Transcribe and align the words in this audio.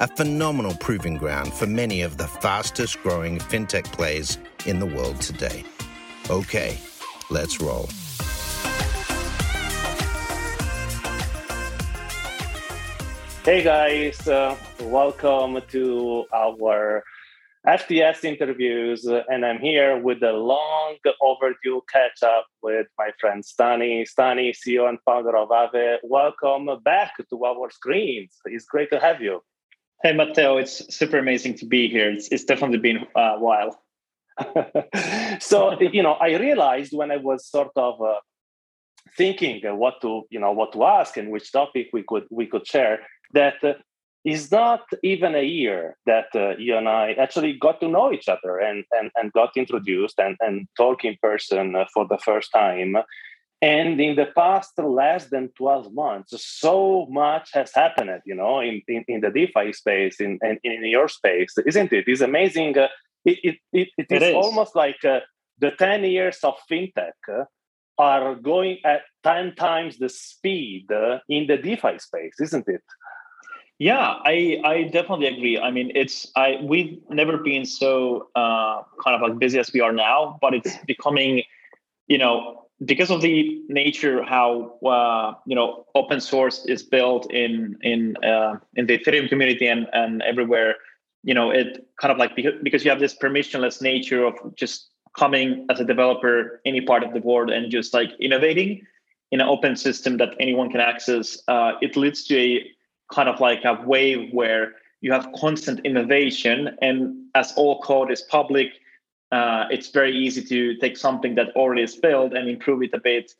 a 0.00 0.08
phenomenal 0.08 0.74
proving 0.76 1.18
ground 1.18 1.52
for 1.52 1.66
many 1.66 2.00
of 2.00 2.16
the 2.16 2.26
fastest 2.26 3.02
growing 3.02 3.38
fintech 3.38 3.84
plays 3.92 4.38
in 4.64 4.78
the 4.78 4.86
world 4.86 5.20
today. 5.20 5.62
Okay, 6.30 6.78
let's 7.28 7.60
roll. 7.60 7.86
Hey 13.44 13.62
guys, 13.62 14.26
uh, 14.26 14.56
welcome 14.80 15.60
to 15.68 16.24
our 16.32 17.04
FTS 17.66 18.24
interviews, 18.24 19.04
and 19.04 19.44
I'm 19.44 19.58
here 19.58 19.98
with 19.98 20.22
a 20.22 20.32
long 20.32 20.96
overdue 21.20 21.82
catch 21.92 22.22
up 22.22 22.46
with 22.62 22.86
my 22.96 23.10
friend 23.20 23.44
Stani. 23.44 24.06
Stani, 24.08 24.54
CEO 24.56 24.88
and 24.88 24.98
founder 25.04 25.36
of 25.36 25.50
Aave, 25.50 25.98
welcome 26.02 26.70
back 26.82 27.12
to 27.28 27.44
our 27.44 27.70
screens. 27.70 28.38
It's 28.46 28.64
great 28.64 28.90
to 28.92 28.98
have 28.98 29.20
you. 29.20 29.42
Hey, 30.02 30.14
Matteo, 30.14 30.56
it's 30.56 30.94
super 30.94 31.18
amazing 31.18 31.56
to 31.56 31.66
be 31.66 31.86
here. 31.86 32.10
It's, 32.10 32.28
it's 32.28 32.44
definitely 32.44 32.78
been 32.78 33.04
a 33.14 33.38
while. 33.38 33.78
so, 35.40 35.78
you 35.78 36.02
know, 36.02 36.12
I 36.12 36.38
realized 36.38 36.94
when 36.94 37.10
I 37.10 37.18
was 37.18 37.46
sort 37.46 37.72
of 37.76 38.00
uh, 38.00 38.14
thinking 39.18 39.60
what 39.76 40.00
to, 40.00 40.22
you 40.30 40.40
know, 40.40 40.52
what 40.52 40.72
to 40.72 40.84
ask 40.84 41.18
and 41.18 41.30
which 41.30 41.52
topic 41.52 41.88
we 41.92 42.02
could 42.08 42.24
we 42.30 42.46
could 42.46 42.66
share 42.66 43.00
that 43.34 43.62
uh, 43.62 43.74
it's 44.24 44.50
not 44.50 44.84
even 45.02 45.34
a 45.34 45.44
year 45.44 45.98
that 46.06 46.28
uh, 46.34 46.56
you 46.56 46.78
and 46.78 46.88
I 46.88 47.12
actually 47.12 47.58
got 47.58 47.80
to 47.80 47.88
know 47.88 48.10
each 48.10 48.28
other 48.28 48.58
and 48.58 48.84
and, 48.92 49.10
and 49.16 49.30
got 49.34 49.54
introduced 49.54 50.18
and, 50.18 50.34
and 50.40 50.66
talk 50.78 51.04
in 51.04 51.16
person 51.20 51.76
uh, 51.76 51.84
for 51.92 52.06
the 52.08 52.18
first 52.18 52.50
time. 52.54 52.96
And 53.62 54.00
in 54.00 54.16
the 54.16 54.26
past 54.34 54.78
less 54.78 55.26
than 55.26 55.50
12 55.58 55.92
months, 55.92 56.32
so 56.42 57.06
much 57.10 57.50
has 57.52 57.72
happened, 57.74 58.22
you 58.24 58.34
know, 58.34 58.60
in, 58.60 58.80
in, 58.88 59.04
in 59.06 59.20
the 59.20 59.30
DeFi 59.30 59.72
space, 59.74 60.18
in, 60.18 60.38
in, 60.42 60.58
in 60.64 60.86
your 60.86 61.08
space, 61.08 61.54
isn't 61.66 61.92
it? 61.92 62.04
It's 62.06 62.22
amazing. 62.22 62.78
Uh, 62.78 62.88
it, 63.26 63.38
it, 63.42 63.56
it, 63.72 63.88
it, 63.98 64.06
is, 64.10 64.22
is, 64.22 64.34
almost 64.34 64.74
like 64.74 65.04
uh, 65.04 65.20
the 65.58 65.72
10 65.72 66.04
years 66.04 66.38
of 66.42 66.54
fintech 66.70 67.12
uh, 67.30 67.44
are 67.98 68.34
going 68.34 68.78
at 68.84 69.02
10 69.24 69.54
times 69.56 69.98
the 69.98 70.08
speed 70.08 70.90
uh, 70.90 71.18
in 71.28 71.46
the 71.46 71.58
DeFi 71.58 71.98
space, 71.98 72.40
isn't 72.40 72.66
it? 72.66 72.82
Yeah, 73.78 74.14
I, 74.24 74.60
I 74.64 74.82
definitely 74.84 75.26
agree. 75.26 75.58
I 75.58 75.70
mean, 75.70 75.90
it's 75.94 76.30
I 76.36 76.58
we've 76.62 76.98
never 77.08 77.38
been 77.38 77.64
so 77.64 78.28
uh, 78.34 78.82
kind 79.02 79.16
of 79.16 79.22
like 79.22 79.38
busy 79.38 79.58
as 79.58 79.72
we 79.72 79.80
are 79.80 79.92
now, 79.92 80.38
but 80.42 80.52
it's 80.52 80.76
becoming, 80.86 81.42
you 82.06 82.18
know, 82.18 82.66
because 82.84 83.10
of 83.10 83.20
the 83.20 83.60
nature 83.68 84.22
how 84.22 84.78
uh, 84.86 85.34
you 85.46 85.54
know 85.54 85.84
open 85.94 86.20
source 86.20 86.64
is 86.66 86.82
built 86.82 87.30
in 87.30 87.76
in 87.82 88.16
uh, 88.24 88.56
in 88.74 88.86
the 88.86 88.98
Ethereum 88.98 89.28
community 89.28 89.66
and 89.66 89.86
and 89.92 90.22
everywhere, 90.22 90.76
you 91.22 91.34
know, 91.34 91.50
it 91.50 91.86
kind 92.00 92.12
of 92.12 92.18
like 92.18 92.36
because 92.62 92.84
you 92.84 92.90
have 92.90 93.00
this 93.00 93.14
permissionless 93.14 93.82
nature 93.82 94.24
of 94.24 94.34
just 94.56 94.88
coming 95.16 95.66
as 95.70 95.80
a 95.80 95.84
developer 95.84 96.60
any 96.64 96.80
part 96.80 97.02
of 97.02 97.12
the 97.12 97.20
world 97.20 97.50
and 97.50 97.70
just 97.70 97.92
like 97.92 98.10
innovating 98.20 98.80
in 99.32 99.40
an 99.40 99.48
open 99.48 99.76
system 99.76 100.16
that 100.16 100.30
anyone 100.40 100.70
can 100.70 100.80
access. 100.80 101.38
Uh, 101.48 101.72
it 101.82 101.96
leads 101.96 102.24
to 102.24 102.38
a 102.38 102.70
kind 103.12 103.28
of 103.28 103.40
like 103.40 103.64
a 103.64 103.82
wave 103.84 104.32
where 104.32 104.72
you 105.02 105.12
have 105.12 105.26
constant 105.36 105.80
innovation, 105.84 106.76
and 106.80 107.14
as 107.34 107.52
all 107.56 107.80
code 107.80 108.10
is 108.10 108.22
public 108.22 108.68
uh, 109.32 109.66
it's 109.70 109.90
very 109.90 110.16
easy 110.16 110.42
to 110.42 110.76
take 110.76 110.96
something 110.96 111.36
that 111.36 111.50
already 111.54 111.82
is 111.82 111.96
built 111.96 112.32
and 112.32 112.48
improve 112.48 112.82
it 112.82 112.90
a 112.92 113.00
bit. 113.00 113.32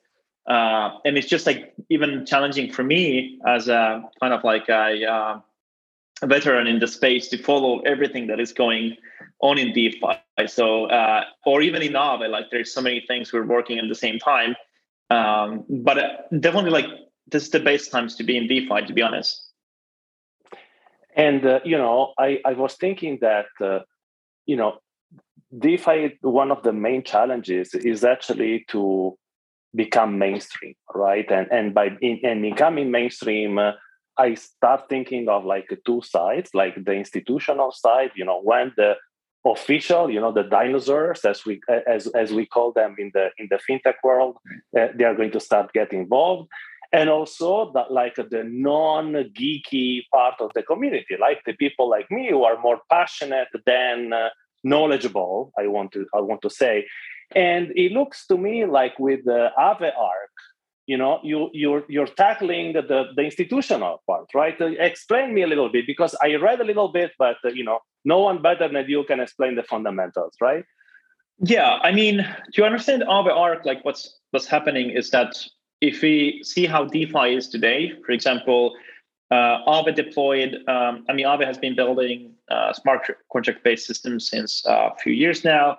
Uh, 0.46 0.98
and 1.04 1.18
it's 1.18 1.28
just 1.28 1.46
like 1.46 1.74
even 1.90 2.24
challenging 2.24 2.72
for 2.72 2.82
me 2.82 3.38
as 3.46 3.68
a 3.68 4.02
kind 4.20 4.32
of 4.32 4.42
like 4.44 4.68
a, 4.68 5.04
uh, 5.04 5.40
veteran 6.26 6.66
in 6.66 6.78
the 6.78 6.86
space 6.86 7.28
to 7.28 7.38
follow 7.38 7.80
everything 7.80 8.26
that 8.26 8.38
is 8.38 8.52
going 8.52 8.96
on 9.40 9.58
in 9.58 9.72
DeFi. 9.72 10.20
So, 10.46 10.84
uh, 10.86 11.24
or 11.46 11.62
even 11.62 11.82
in 11.82 11.94
Aave, 11.94 12.28
like 12.28 12.50
there's 12.50 12.72
so 12.72 12.82
many 12.82 13.02
things 13.06 13.32
we're 13.32 13.46
working 13.46 13.78
at 13.78 13.88
the 13.88 13.94
same 13.94 14.18
time. 14.18 14.54
Um, 15.08 15.64
but 15.68 15.98
uh, 15.98 16.08
definitely, 16.38 16.70
like 16.70 16.86
this 17.26 17.44
is 17.44 17.50
the 17.50 17.60
best 17.60 17.90
times 17.90 18.16
to 18.16 18.24
be 18.24 18.36
in 18.36 18.46
DeFi, 18.46 18.86
to 18.86 18.92
be 18.92 19.02
honest. 19.02 19.42
And 21.16 21.44
uh, 21.44 21.60
you 21.64 21.76
know, 21.78 22.12
I 22.18 22.40
I 22.44 22.52
was 22.52 22.74
thinking 22.74 23.18
that 23.22 23.46
you 24.46 24.56
know 24.56 24.78
DeFi, 25.56 26.18
one 26.22 26.50
of 26.50 26.62
the 26.62 26.72
main 26.72 27.02
challenges 27.02 27.74
is 27.74 28.04
actually 28.04 28.64
to 28.68 29.18
become 29.74 30.18
mainstream, 30.18 30.74
right? 30.94 31.30
And 31.30 31.50
and 31.50 31.74
by 31.74 31.90
in, 32.00 32.20
and 32.22 32.42
becoming 32.42 32.90
mainstream, 32.90 33.58
uh, 33.58 33.72
I 34.16 34.34
start 34.34 34.88
thinking 34.88 35.28
of 35.28 35.44
like 35.44 35.66
two 35.86 36.02
sides, 36.02 36.50
like 36.54 36.76
the 36.84 36.92
institutional 36.92 37.72
side, 37.72 38.10
you 38.14 38.24
know, 38.24 38.40
when 38.42 38.72
the 38.76 38.96
official, 39.46 40.10
you 40.10 40.20
know, 40.20 40.32
the 40.32 40.42
dinosaurs, 40.44 41.24
as 41.24 41.44
we 41.44 41.60
as 41.86 42.06
as 42.08 42.32
we 42.32 42.46
call 42.46 42.72
them 42.72 42.94
in 42.98 43.10
the 43.14 43.30
in 43.38 43.48
the 43.50 43.58
fintech 43.68 43.94
world, 44.04 44.36
uh, 44.78 44.88
they 44.96 45.04
are 45.04 45.14
going 45.14 45.32
to 45.32 45.40
start 45.40 45.72
getting 45.72 46.02
involved, 46.02 46.48
and 46.92 47.08
also 47.08 47.72
that 47.72 47.90
like 47.90 48.16
the 48.16 48.44
non 48.44 49.12
geeky 49.36 50.02
part 50.12 50.34
of 50.40 50.50
the 50.54 50.62
community, 50.62 51.16
like 51.20 51.42
the 51.44 51.54
people 51.54 51.88
like 51.88 52.10
me 52.10 52.30
who 52.30 52.44
are 52.44 52.60
more 52.60 52.80
passionate 52.90 53.48
than 53.66 54.12
uh, 54.12 54.28
knowledgeable 54.64 55.52
i 55.58 55.66
want 55.66 55.92
to 55.92 56.06
i 56.14 56.20
want 56.20 56.42
to 56.42 56.50
say. 56.50 56.86
And 57.36 57.70
it 57.76 57.92
looks 57.92 58.26
to 58.26 58.36
me 58.36 58.64
like 58.64 58.98
with 58.98 59.24
the 59.24 59.50
Aave 59.56 59.92
arc 59.96 60.34
you 60.86 60.96
know 60.96 61.20
you 61.22 61.48
you're 61.52 61.84
you're 61.88 62.12
tackling 62.24 62.72
the 62.72 62.82
the 63.16 63.22
institutional 63.22 64.02
part 64.06 64.26
right? 64.34 64.60
Uh, 64.60 64.66
explain 64.90 65.32
me 65.32 65.42
a 65.42 65.46
little 65.46 65.68
bit 65.68 65.86
because 65.86 66.16
i 66.22 66.34
read 66.34 66.60
a 66.60 66.64
little 66.64 66.88
bit 66.88 67.12
but 67.18 67.36
uh, 67.44 67.48
you 67.58 67.64
know 67.68 67.78
no 68.04 68.18
one 68.18 68.42
better 68.42 68.66
than 68.68 68.88
you 68.88 69.04
can 69.04 69.20
explain 69.20 69.54
the 69.54 69.62
fundamentals 69.62 70.34
right? 70.40 70.64
Yeah 71.56 71.78
i 71.88 71.92
mean 71.92 72.26
to 72.54 72.64
understand 72.64 73.04
Aave 73.16 73.32
arc 73.44 73.64
like 73.64 73.84
what's 73.84 74.02
what's 74.32 74.46
happening 74.46 74.90
is 74.90 75.10
that 75.10 75.32
if 75.80 76.02
we 76.02 76.42
see 76.42 76.66
how 76.66 76.84
defi 76.84 77.26
is 77.38 77.48
today 77.48 77.92
for 78.04 78.12
example 78.12 78.74
uh, 79.30 79.64
Aave 79.66 79.94
deployed, 79.94 80.56
um, 80.68 81.04
I 81.08 81.12
mean, 81.12 81.26
Aave 81.26 81.46
has 81.46 81.56
been 81.56 81.76
building 81.76 82.29
uh, 82.50 82.72
smart 82.72 83.02
contract 83.32 83.64
based 83.64 83.86
systems 83.86 84.28
since 84.28 84.66
uh, 84.66 84.90
a 84.92 84.96
few 84.96 85.12
years 85.12 85.44
now. 85.44 85.76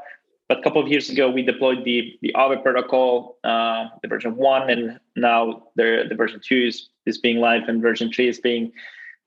But 0.47 0.59
a 0.59 0.63
couple 0.63 0.81
of 0.81 0.89
years 0.89 1.09
ago, 1.09 1.29
we 1.29 1.43
deployed 1.43 1.85
the, 1.85 2.17
the 2.21 2.33
Aave 2.35 2.61
protocol, 2.61 3.37
uh, 3.43 3.85
the 4.01 4.07
version 4.09 4.35
one, 4.35 4.69
and 4.69 4.99
now 5.15 5.67
the, 5.75 6.03
the 6.09 6.15
version 6.15 6.41
two 6.43 6.67
is, 6.67 6.89
is 7.05 7.17
being 7.17 7.37
live, 7.37 7.69
and 7.69 7.81
version 7.81 8.11
three 8.11 8.27
is 8.27 8.39
being 8.39 8.71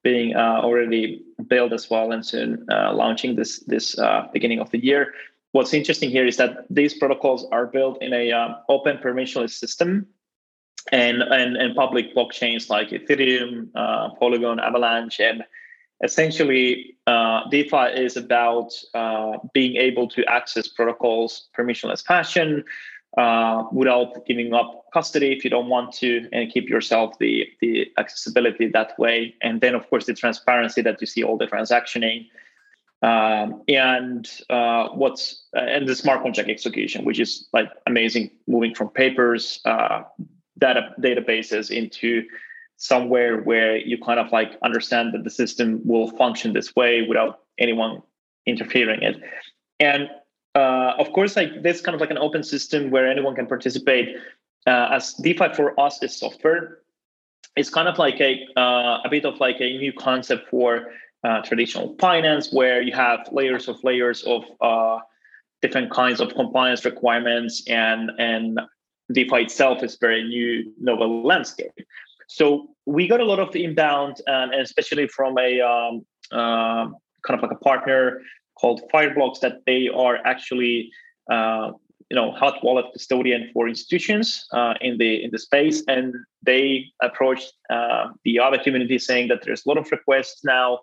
being 0.02 0.36
uh, 0.36 0.60
already 0.62 1.22
built 1.48 1.72
as 1.72 1.88
well, 1.88 2.12
and 2.12 2.26
soon 2.26 2.66
launching 2.68 3.36
this 3.36 3.60
this 3.60 3.96
beginning 4.34 4.60
of 4.60 4.70
the 4.70 4.84
year. 4.84 5.14
What's 5.52 5.72
interesting 5.72 6.10
here 6.10 6.26
is 6.26 6.36
that 6.36 6.66
these 6.68 6.94
protocols 6.94 7.46
are 7.52 7.66
built 7.66 8.02
in 8.02 8.12
a 8.12 8.32
um, 8.32 8.56
open 8.68 8.98
permissionless 8.98 9.52
system 9.52 10.06
and 10.92 11.22
and, 11.22 11.56
and 11.56 11.76
public 11.76 12.14
blockchains 12.14 12.68
like 12.68 12.88
Ethereum, 12.90 13.68
uh, 13.74 14.10
Polygon, 14.18 14.58
Avalanche, 14.58 15.20
and 15.20 15.44
essentially 16.04 16.96
uh, 17.06 17.48
DeFi 17.50 17.86
is 17.96 18.16
about 18.16 18.72
uh, 18.94 19.38
being 19.52 19.76
able 19.76 20.06
to 20.08 20.24
access 20.26 20.68
protocols 20.68 21.48
permissionless 21.56 22.04
fashion 22.04 22.64
uh, 23.16 23.64
without 23.72 24.26
giving 24.26 24.52
up 24.54 24.84
custody 24.92 25.32
if 25.32 25.44
you 25.44 25.50
don't 25.50 25.68
want 25.68 25.92
to, 25.94 26.28
and 26.32 26.52
keep 26.52 26.68
yourself 26.68 27.18
the 27.18 27.48
the 27.60 27.90
accessibility 27.98 28.68
that 28.68 28.98
way. 28.98 29.34
And 29.42 29.60
then 29.60 29.74
of 29.74 29.88
course 29.88 30.06
the 30.06 30.14
transparency 30.14 30.82
that 30.82 31.00
you 31.00 31.06
see 31.06 31.24
all 31.24 31.38
the 31.38 31.46
transactioning. 31.46 32.26
Um, 33.02 33.62
and 33.68 34.30
uh, 34.48 34.88
what's 34.88 35.44
uh, 35.56 35.60
and 35.60 35.86
the 35.86 35.94
smart 35.94 36.22
contract 36.22 36.48
execution, 36.48 37.04
which 37.04 37.20
is 37.20 37.46
like 37.52 37.70
amazing, 37.86 38.30
moving 38.46 38.74
from 38.74 38.88
papers 38.88 39.60
uh, 39.64 40.02
data 40.58 40.94
databases 41.00 41.70
into 41.70 42.24
somewhere 42.76 43.40
where 43.42 43.76
you 43.76 43.96
kind 43.98 44.20
of 44.20 44.30
like 44.32 44.52
understand 44.62 45.12
that 45.12 45.24
the 45.24 45.30
system 45.30 45.80
will 45.84 46.10
function 46.16 46.52
this 46.52 46.74
way 46.74 47.02
without 47.08 47.40
anyone 47.58 48.02
interfering 48.46 49.02
it 49.02 49.16
and 49.80 50.08
uh, 50.54 50.92
of 50.98 51.12
course 51.12 51.36
like 51.36 51.62
this 51.62 51.80
kind 51.80 51.94
of 51.94 52.00
like 52.00 52.10
an 52.10 52.18
open 52.18 52.42
system 52.42 52.90
where 52.90 53.06
anyone 53.06 53.34
can 53.34 53.46
participate 53.46 54.16
uh, 54.66 54.88
as 54.92 55.14
defi 55.14 55.48
for 55.54 55.78
us 55.80 56.02
is 56.02 56.16
software 56.16 56.78
it's 57.56 57.70
kind 57.70 57.88
of 57.88 57.98
like 57.98 58.20
a 58.20 58.46
uh, 58.56 59.00
a 59.04 59.08
bit 59.10 59.24
of 59.24 59.38
like 59.40 59.56
a 59.60 59.78
new 59.78 59.92
concept 59.92 60.48
for 60.48 60.86
uh, 61.24 61.40
traditional 61.42 61.96
finance, 61.98 62.52
where 62.52 62.82
you 62.82 62.92
have 62.92 63.28
layers 63.32 63.68
of 63.68 63.82
layers 63.82 64.22
of 64.24 64.44
uh, 64.60 64.98
different 65.62 65.90
kinds 65.90 66.20
of 66.20 66.34
compliance 66.34 66.84
requirements, 66.84 67.62
and 67.68 68.10
and 68.18 68.60
DeFi 69.12 69.42
itself 69.42 69.82
is 69.82 69.96
very 69.96 70.22
new, 70.22 70.72
novel 70.80 71.22
landscape. 71.24 71.72
So 72.28 72.68
we 72.86 73.06
got 73.08 73.20
a 73.20 73.24
lot 73.24 73.38
of 73.38 73.54
inbound, 73.54 74.20
um, 74.28 74.50
and 74.52 74.60
especially 74.60 75.08
from 75.08 75.38
a 75.38 75.60
um, 75.60 76.04
uh, 76.32 76.86
kind 77.26 77.38
of 77.38 77.42
like 77.42 77.52
a 77.52 77.64
partner 77.64 78.20
called 78.58 78.82
Fireblocks, 78.92 79.40
that 79.40 79.58
they 79.66 79.88
are 79.88 80.18
actually 80.24 80.90
uh, 81.30 81.72
you 82.10 82.16
know 82.16 82.32
hot 82.32 82.62
wallet 82.62 82.86
custodian 82.92 83.50
for 83.52 83.68
institutions 83.68 84.46
uh, 84.52 84.74
in 84.80 84.98
the 84.98 85.24
in 85.24 85.30
the 85.30 85.38
space, 85.38 85.82
and 85.88 86.14
they 86.42 86.86
approached 87.02 87.52
uh, 87.70 88.08
the 88.24 88.36
Aave 88.36 88.62
community 88.62 88.98
saying 88.98 89.28
that 89.28 89.42
there's 89.42 89.64
a 89.64 89.68
lot 89.68 89.78
of 89.78 89.90
requests 89.90 90.44
now 90.44 90.80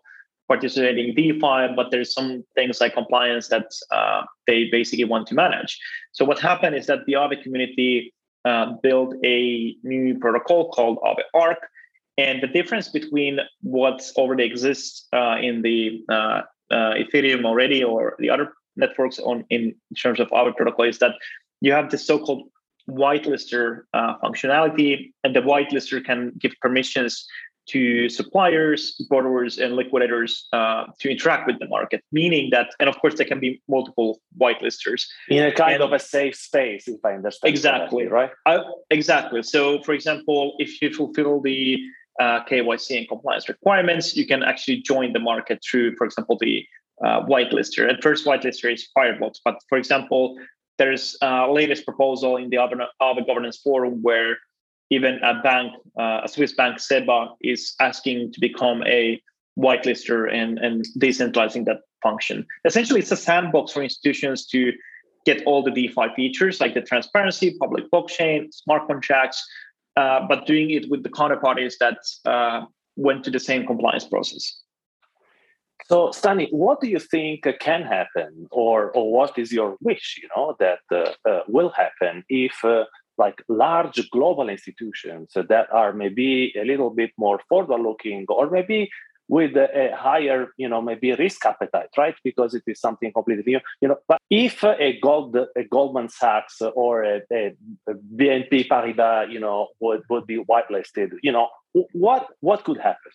participating 0.48 1.10
in 1.10 1.16
DeFi, 1.16 1.74
but 1.76 1.92
there's 1.92 2.14
some 2.14 2.44
things 2.56 2.82
like 2.82 2.94
compliance 2.94 3.48
that 3.48 3.68
uh, 3.92 4.24
they 4.48 4.68
basically 4.70 5.06
want 5.06 5.26
to 5.28 5.34
manage. 5.34 5.80
So 6.12 6.26
what 6.26 6.40
happened 6.40 6.76
is 6.76 6.88
that 6.88 7.06
the 7.06 7.14
Aave 7.14 7.42
community 7.42 8.14
uh, 8.46 8.74
built 8.82 9.16
a 9.24 9.76
new 9.84 10.18
protocol 10.20 10.70
called 10.70 10.98
Aave 11.04 11.24
Arc, 11.34 11.70
and 12.18 12.42
the 12.42 12.48
difference 12.48 12.90
between 12.90 13.40
what 13.62 14.02
already 14.16 14.44
exists 14.44 15.08
uh, 15.14 15.38
in 15.42 15.62
the 15.62 16.04
uh, 16.10 16.42
uh, 16.72 16.94
Ethereum 16.94 17.46
already 17.46 17.84
or 17.84 18.16
the 18.20 18.30
other 18.30 18.54
networks 18.76 19.20
on 19.20 19.46
in 19.50 19.76
terms 20.02 20.20
of 20.20 20.30
Aave 20.30 20.56
protocol 20.56 20.86
is 20.86 21.00
that 21.00 21.14
you 21.62 21.72
have 21.72 21.92
this 21.92 22.06
so-called 22.06 22.44
whitelister 22.90 23.82
uh, 23.94 24.18
functionality, 24.24 25.12
and 25.24 25.36
the 25.36 25.42
whitelister 25.42 26.04
can 26.04 26.34
give 26.40 26.54
permissions 26.62 27.26
to 27.68 28.10
suppliers, 28.10 28.96
borrowers, 29.10 29.58
and 29.58 29.76
liquidators 29.76 30.48
uh, 30.54 30.86
to 31.00 31.10
interact 31.10 31.48
with 31.48 31.60
the 31.60 31.68
market. 31.68 32.04
Meaning 32.12 32.50
that, 32.52 32.70
and 32.80 32.90
of 32.90 33.00
course, 33.00 33.16
there 33.16 33.26
can 33.26 33.40
be 33.40 33.62
multiple 33.68 34.20
whitelisters 34.38 35.06
in 35.30 35.46
a 35.46 35.52
kind 35.52 35.76
and, 35.76 35.84
of 35.84 35.94
a 35.94 36.00
safe 36.00 36.36
space, 36.36 36.88
if 36.88 37.04
I 37.06 37.14
understand 37.14 37.54
exactly 37.54 38.08
right. 38.08 38.32
Uh, 38.46 38.60
exactly. 38.90 39.44
So, 39.44 39.82
for 39.84 39.94
example, 39.94 40.56
if 40.60 40.82
you 40.82 40.94
fulfill 40.94 41.42
the 41.42 41.80
uh, 42.20 42.44
KYC 42.46 42.98
and 42.98 43.08
compliance 43.08 43.48
requirements, 43.48 44.16
you 44.16 44.26
can 44.26 44.44
actually 44.44 44.82
join 44.82 45.14
the 45.14 45.20
market 45.20 45.60
through, 45.64 45.96
for 45.96 46.06
example, 46.06 46.38
the 46.40 46.66
uh, 47.04 47.22
whitelister. 47.26 47.90
At 47.90 48.04
first, 48.04 48.26
whitelister 48.26 48.72
is 48.72 48.88
Fireblocks, 48.98 49.40
but 49.44 49.56
for 49.70 49.78
example, 49.78 50.38
there's 50.78 51.16
a 51.22 51.48
latest 51.52 51.86
proposal 51.86 52.38
in 52.38 52.50
the 52.50 52.58
Aave 52.58 53.28
governance 53.28 53.58
forum 53.58 54.02
where 54.02 54.38
even 54.92 55.20
a 55.24 55.42
bank, 55.42 55.74
uh, 55.98 56.22
a 56.24 56.28
Swiss 56.28 56.54
bank, 56.54 56.78
SEBA, 56.78 57.30
is 57.42 57.74
asking 57.80 58.34
to 58.34 58.40
become 58.40 58.84
a 58.84 59.20
whitelister 59.58 60.32
and, 60.32 60.60
and 60.60 60.86
decentralizing 61.00 61.66
that 61.66 61.78
function. 62.04 62.46
Essentially, 62.66 63.00
it's 63.00 63.12
a 63.12 63.18
sandbox 63.18 63.72
for 63.72 63.82
institutions 63.82 64.46
to 64.48 64.74
get 65.26 65.44
all 65.46 65.64
the 65.64 65.72
DeFi 65.72 66.08
features 66.16 66.60
like 66.60 66.74
the 66.74 66.82
transparency, 66.82 67.56
public 67.60 67.86
blockchain, 67.90 68.54
smart 68.54 68.86
contracts, 68.88 69.44
uh, 69.96 70.20
but 70.28 70.46
doing 70.46 70.72
it 70.72 70.90
with 70.90 71.04
the 71.04 71.10
counterparties 71.10 71.76
that 71.80 71.98
uh, 72.26 72.66
went 72.98 73.24
to 73.24 73.32
the 73.32 73.40
same 73.40 73.66
compliance 73.66 74.06
process. 74.06 74.62
So, 75.86 76.10
Stani, 76.10 76.48
what 76.52 76.80
do 76.82 76.88
you 76.88 77.00
think 77.00 77.46
can 77.60 77.82
happen, 77.84 78.48
or 78.52 78.92
or 78.92 79.12
what 79.12 79.38
is 79.38 79.52
your 79.52 79.78
wish? 79.82 80.18
You 80.22 80.30
know 80.36 80.56
that 80.60 80.80
uh, 80.92 81.30
uh 81.30 81.42
will 81.48 81.70
happen 81.70 82.24
if 82.30 82.54
uh, 82.64 82.86
like 83.24 83.38
large 83.66 84.00
global 84.18 84.48
institutions 84.58 85.28
that 85.54 85.68
are 85.82 85.94
maybe 86.04 86.32
a 86.64 86.66
little 86.72 86.92
bit 87.02 87.12
more 87.26 87.40
forward-looking, 87.50 88.26
or 88.30 88.46
maybe 88.58 88.80
with 89.32 89.54
a, 89.56 89.96
higher, 90.08 90.42
you 90.58 90.68
know, 90.72 90.82
maybe 90.90 91.08
risk 91.26 91.46
appetite, 91.52 91.92
right? 92.04 92.16
Because 92.30 92.52
it 92.54 92.64
is 92.68 92.82
something 92.86 93.12
completely 93.18 93.46
new, 93.54 93.62
you 93.82 93.88
know. 93.88 94.00
But 94.12 94.20
if 94.30 94.56
a 94.64 95.00
Gold, 95.00 95.38
a 95.62 95.64
Goldman 95.76 96.10
Sachs 96.10 96.56
or 96.84 96.94
a, 97.14 97.22
a 97.32 97.44
BNP 98.20 98.68
Paribas, 98.72 99.32
you 99.32 99.40
know, 99.46 99.60
would 99.80 100.02
would 100.10 100.26
be 100.34 100.38
whitelisted, 100.50 101.10
you 101.24 101.32
know, 101.36 101.48
what 102.06 102.24
what 102.48 102.60
could 102.66 102.80
happen? 102.90 103.14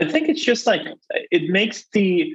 I 0.00 0.04
think 0.12 0.28
it's 0.28 0.44
just 0.44 0.66
like 0.70 0.82
it 1.36 1.44
makes 1.58 1.78
the 1.92 2.34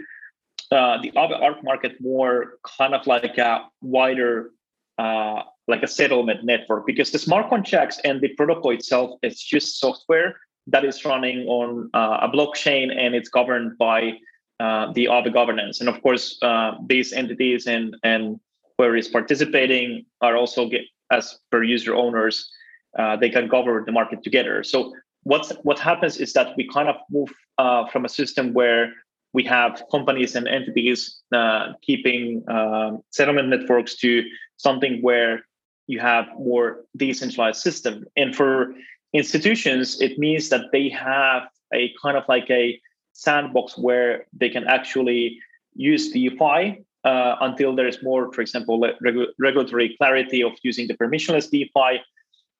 uh, 0.71 0.95
the 1.03 1.11
art 1.47 1.59
market 1.69 1.93
more 1.99 2.35
kind 2.77 2.93
of 2.97 3.05
like 3.13 3.37
a 3.37 3.51
wider, 3.81 4.51
uh, 4.97 5.41
like 5.69 5.83
a 5.83 5.87
settlement 5.87 6.43
network 6.43 6.85
because 6.85 7.11
the 7.11 7.19
smart 7.19 7.49
contracts 7.49 7.99
and 8.03 8.21
the 8.21 8.29
protocol 8.29 8.71
itself 8.71 9.19
is 9.23 9.41
just 9.41 9.79
software 9.79 10.35
that 10.67 10.85
is 10.85 11.05
running 11.05 11.47
on 11.47 11.89
uh, 11.93 12.19
a 12.21 12.29
blockchain 12.29 12.95
and 12.95 13.15
it's 13.15 13.29
governed 13.29 13.77
by 13.77 14.13
uh, 14.59 14.91
the 14.93 15.05
Aave 15.05 15.33
governance. 15.33 15.79
And 15.79 15.89
of 15.89 16.01
course, 16.01 16.37
uh, 16.41 16.71
these 16.87 17.13
entities 17.13 17.67
and 17.67 17.95
and 18.03 18.39
where 18.75 18.95
is 18.95 19.07
participating 19.07 20.05
are 20.21 20.37
also 20.37 20.67
get, 20.67 20.81
as 21.11 21.39
per 21.51 21.63
user 21.63 21.93
owners, 21.95 22.49
uh, 22.97 23.15
they 23.17 23.29
can 23.29 23.47
govern 23.47 23.83
the 23.85 23.91
market 23.91 24.23
together. 24.23 24.63
So 24.63 24.93
what's 25.23 25.51
what 25.63 25.79
happens 25.79 26.17
is 26.17 26.33
that 26.33 26.55
we 26.57 26.67
kind 26.67 26.89
of 26.89 26.95
move 27.09 27.31
uh, 27.57 27.87
from 27.87 28.05
a 28.05 28.09
system 28.09 28.53
where 28.53 28.93
we 29.33 29.43
have 29.43 29.83
companies 29.91 30.35
and 30.35 30.47
entities 30.47 31.21
uh, 31.33 31.73
keeping 31.81 32.43
um, 32.49 33.01
settlement 33.11 33.49
networks 33.49 33.95
to 33.97 34.23
something 34.57 35.01
where 35.01 35.43
you 35.91 35.99
have 35.99 36.25
more 36.37 36.67
decentralized 36.95 37.61
system 37.67 38.05
and 38.15 38.35
for 38.35 38.73
institutions 39.13 39.99
it 40.01 40.13
means 40.25 40.49
that 40.49 40.65
they 40.71 40.87
have 40.87 41.43
a 41.73 41.91
kind 42.01 42.15
of 42.15 42.23
like 42.29 42.49
a 42.49 42.79
sandbox 43.13 43.77
where 43.77 44.25
they 44.33 44.49
can 44.49 44.65
actually 44.67 45.39
use 45.73 46.11
DeFi 46.11 46.83
uh, 47.03 47.35
until 47.41 47.75
there 47.75 47.87
is 47.87 48.01
more, 48.03 48.31
for 48.33 48.41
example, 48.41 48.79
regu- 48.79 49.27
regulatory 49.37 49.95
clarity 49.97 50.43
of 50.43 50.53
using 50.63 50.87
the 50.87 50.95
permissionless 50.95 51.49
DeFi. 51.49 52.01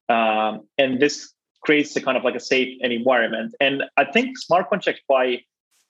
Um, 0.10 0.68
and 0.78 1.00
this 1.00 1.34
creates 1.62 1.96
a 1.96 2.02
kind 2.02 2.18
of 2.18 2.24
like 2.24 2.36
a 2.36 2.40
safe 2.40 2.78
environment. 2.82 3.54
And 3.60 3.84
I 3.98 4.06
think 4.06 4.38
smart 4.38 4.70
contracts 4.70 5.02
by 5.08 5.42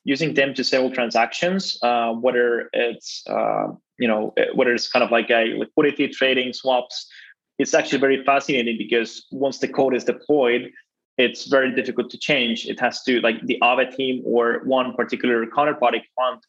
using 0.03 0.33
them 0.33 0.53
to 0.56 0.63
settle 0.63 0.91
transactions, 0.91 1.77
uh, 1.83 2.13
whether 2.13 2.69
it's 2.74 3.24
uh, 3.27 3.68
you 3.97 4.07
know 4.07 4.33
whether 4.56 4.74
it's 4.74 4.89
kind 4.89 5.03
of 5.03 5.12
like 5.12 5.30
a 5.30 5.53
liquidity 5.57 6.07
trading 6.07 6.53
swaps, 6.53 7.07
it's 7.60 7.74
actually 7.74 8.00
very 8.00 8.24
fascinating 8.24 8.78
because 8.78 9.28
once 9.32 9.60
the 9.60 9.68
code 9.68 9.94
is 9.94 10.06
deployed, 10.06 10.72
it's 11.18 11.48
very 11.48 11.76
difficult 11.76 12.10
to 12.10 12.18
change. 12.18 12.66
It 12.66 12.80
has 12.80 13.04
to 13.04 13.20
like 13.20 13.46
the 13.46 13.60
Aave 13.62 13.96
team 13.96 14.24
or 14.26 14.62
one 14.64 14.94
particular 14.94 15.46
counterparty 15.46 16.02
can't 16.18 16.46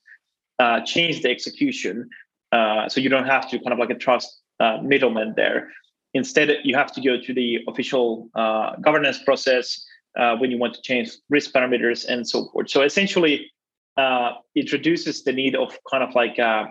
uh, 0.61 0.81
change 0.83 1.23
the 1.23 1.31
execution. 1.31 2.09
Uh, 2.53 2.89
so 2.89 3.01
you 3.01 3.09
don't 3.09 3.27
have 3.27 3.51
to 3.51 3.59
kind 3.59 3.73
of 3.73 3.79
like 3.79 3.91
a 3.91 3.97
trust 3.97 4.41
uh, 4.61 4.79
middleman 4.83 5.35
there. 5.37 5.71
Instead, 6.15 6.51
you 6.65 6.77
have 6.77 6.93
to 6.93 7.01
go 7.01 7.21
to 7.21 7.35
the 7.35 7.59
official 7.69 8.29
uh, 8.35 8.77
governance 8.77 9.19
process 9.23 9.85
uh, 10.19 10.37
when 10.37 10.51
you 10.51 10.59
want 10.59 10.75
to 10.75 10.83
change 10.83 11.11
risk 11.29 11.53
parameters 11.53 12.05
and 12.07 12.29
so 12.29 12.49
forth. 12.53 12.71
So 12.71 12.83
essentially, 12.83 13.51
uh, 13.97 14.33
it 14.55 14.73
reduces 14.73 15.25
the 15.25 15.33
need 15.33 15.57
of 15.57 15.77
kind 15.91 16.03
of 16.03 16.15
like 16.15 16.39
uh, 16.39 16.67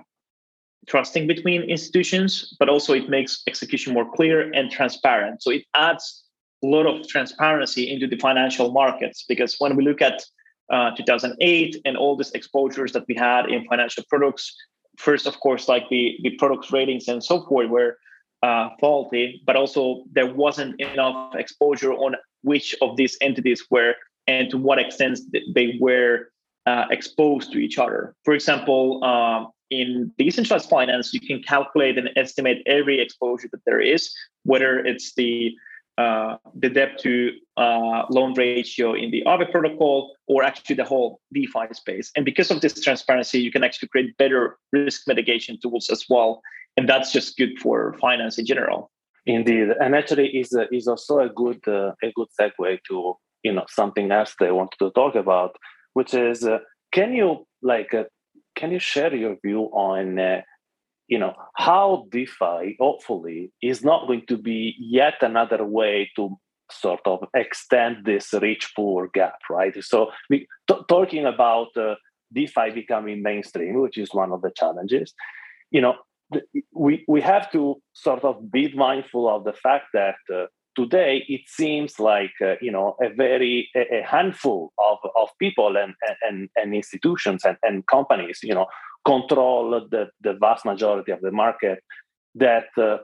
trusting 0.87 1.27
between 1.27 1.61
institutions, 1.63 2.55
but 2.59 2.69
also 2.69 2.93
it 2.93 3.09
makes 3.09 3.43
execution 3.47 3.93
more 3.93 4.09
clear 4.15 4.51
and 4.53 4.71
transparent. 4.71 5.43
So 5.43 5.51
it 5.51 5.63
adds 5.75 6.23
a 6.63 6.67
lot 6.67 6.85
of 6.85 7.07
transparency 7.07 7.89
into 7.89 8.07
the 8.07 8.17
financial 8.17 8.71
markets 8.71 9.25
because 9.27 9.55
when 9.59 9.75
we 9.75 9.83
look 9.83 10.01
at 10.01 10.23
uh, 10.71 10.91
2008 10.95 11.77
and 11.85 11.97
all 11.97 12.15
these 12.15 12.31
exposures 12.31 12.91
that 12.93 13.05
we 13.07 13.15
had 13.15 13.49
in 13.49 13.65
financial 13.65 14.03
products, 14.09 14.55
first, 14.97 15.25
of 15.25 15.39
course, 15.39 15.67
like 15.67 15.89
the 15.89 16.17
the 16.23 16.31
products 16.37 16.71
ratings 16.71 17.07
and 17.07 17.23
so 17.23 17.45
forth, 17.45 17.69
were 17.69 17.97
uh, 18.43 18.69
faulty, 18.79 19.41
but 19.45 19.55
also 19.55 20.03
there 20.11 20.31
wasn't 20.33 20.79
enough 20.79 21.35
exposure 21.35 21.93
on 21.93 22.15
which 22.43 22.75
of 22.81 22.95
these 22.97 23.17
entities 23.21 23.65
were 23.69 23.95
and 24.27 24.49
to 24.49 24.57
what 24.57 24.79
extent 24.79 25.19
they 25.55 25.77
were 25.81 26.31
uh, 26.65 26.85
exposed 26.91 27.51
to 27.51 27.57
each 27.57 27.77
other. 27.77 28.15
For 28.23 28.33
example, 28.33 29.03
um, 29.03 29.47
in 29.69 30.11
decentralized 30.17 30.69
finance, 30.69 31.13
you 31.13 31.19
can 31.19 31.41
calculate 31.43 31.97
and 31.97 32.09
estimate 32.15 32.63
every 32.65 32.99
exposure 32.99 33.49
that 33.51 33.61
there 33.65 33.79
is, 33.81 34.11
whether 34.43 34.79
it's 34.79 35.13
the 35.15 35.53
uh, 35.97 36.37
the 36.55 36.69
debt 36.69 36.97
to 36.97 37.31
uh, 37.57 38.03
loan 38.09 38.33
ratio 38.35 38.93
in 38.93 39.11
the 39.11 39.21
Aave 39.27 39.51
protocol 39.51 40.15
or 40.27 40.43
actually 40.43 40.77
the 40.77 40.85
whole 40.85 41.19
DeFi 41.33 41.73
space. 41.73 42.09
And 42.15 42.23
because 42.23 42.49
of 42.51 42.61
this 42.61 42.81
transparency, 42.81 43.41
you 43.41 43.51
can 43.51 43.65
actually 43.65 43.89
create 43.89 44.15
better 44.15 44.57
risk 44.71 45.01
mitigation 45.07 45.59
tools 45.61 45.89
as 45.89 46.05
well 46.09 46.41
and 46.79 46.87
that's 46.87 47.11
just 47.11 47.37
good 47.37 47.59
for 47.59 47.93
finance 47.99 48.37
in 48.37 48.45
general. 48.45 48.89
Indeed, 49.25 49.69
and 49.81 49.95
actually, 49.95 50.27
is 50.29 50.55
is 50.71 50.87
also 50.87 51.19
a 51.19 51.29
good 51.29 51.61
uh, 51.67 51.91
a 52.01 52.11
good 52.15 52.29
segue 52.39 52.79
to 52.87 53.15
you 53.43 53.53
know 53.53 53.65
something 53.67 54.09
else 54.11 54.33
they 54.39 54.51
wanted 54.51 54.77
to 54.79 54.89
talk 54.91 55.15
about, 55.15 55.57
which 55.93 56.13
is 56.13 56.45
uh, 56.45 56.59
can 56.91 57.13
you 57.13 57.45
like 57.61 57.93
uh, 57.93 58.05
can 58.59 58.71
you 58.71 58.79
share 58.79 59.15
your 59.15 59.37
view 59.45 59.61
on 59.71 60.19
uh, 60.19 60.41
you 61.07 61.17
know 61.17 61.33
how 61.55 62.05
DeFi 62.11 62.75
hopefully 62.79 63.51
is 63.61 63.83
not 63.83 64.07
going 64.07 64.25
to 64.27 64.37
be 64.37 64.75
yet 64.77 65.15
another 65.21 65.63
way 65.63 66.11
to 66.15 66.37
sort 66.71 67.01
of 67.05 67.19
extend 67.35 68.05
this 68.05 68.31
rich 68.33 68.71
poor 68.75 69.09
gap, 69.13 69.39
right? 69.49 69.73
So 69.83 70.11
we 70.29 70.47
t- 70.67 70.85
talking 70.87 71.25
about 71.25 71.75
uh, 71.75 71.95
DeFi 72.33 72.69
becoming 72.71 73.23
mainstream, 73.23 73.81
which 73.81 73.97
is 73.97 74.13
one 74.13 74.31
of 74.31 74.41
the 74.41 74.51
challenges. 74.55 75.13
You 75.71 75.81
know, 75.81 75.95
th- 76.31 76.45
we 76.73 77.05
we 77.07 77.21
have 77.21 77.51
to 77.53 77.81
sort 77.93 78.23
of 78.23 78.51
be 78.51 78.73
mindful 78.73 79.27
of 79.35 79.45
the 79.45 79.53
fact 79.53 79.87
that 79.93 80.19
uh, 80.33 80.45
today 80.79 81.25
it 81.27 81.41
seems 81.47 81.99
like 81.99 82.35
uh, 82.41 82.55
you 82.61 82.71
know 82.75 82.95
a 83.07 83.09
very 83.25 83.69
a, 83.75 84.01
handful 84.15 84.71
of, 84.89 84.97
of 85.21 85.27
people 85.43 85.71
and, 85.77 85.93
and, 86.27 86.49
and 86.55 86.73
institutions 86.73 87.41
and, 87.43 87.57
and 87.67 87.85
companies 87.87 88.39
you 88.43 88.55
know 88.57 88.67
control 89.05 89.63
the, 89.93 90.03
the 90.21 90.33
vast 90.45 90.63
majority 90.65 91.11
of 91.11 91.21
the 91.21 91.31
market 91.31 91.79
that 92.35 92.67
uh, 92.77 92.97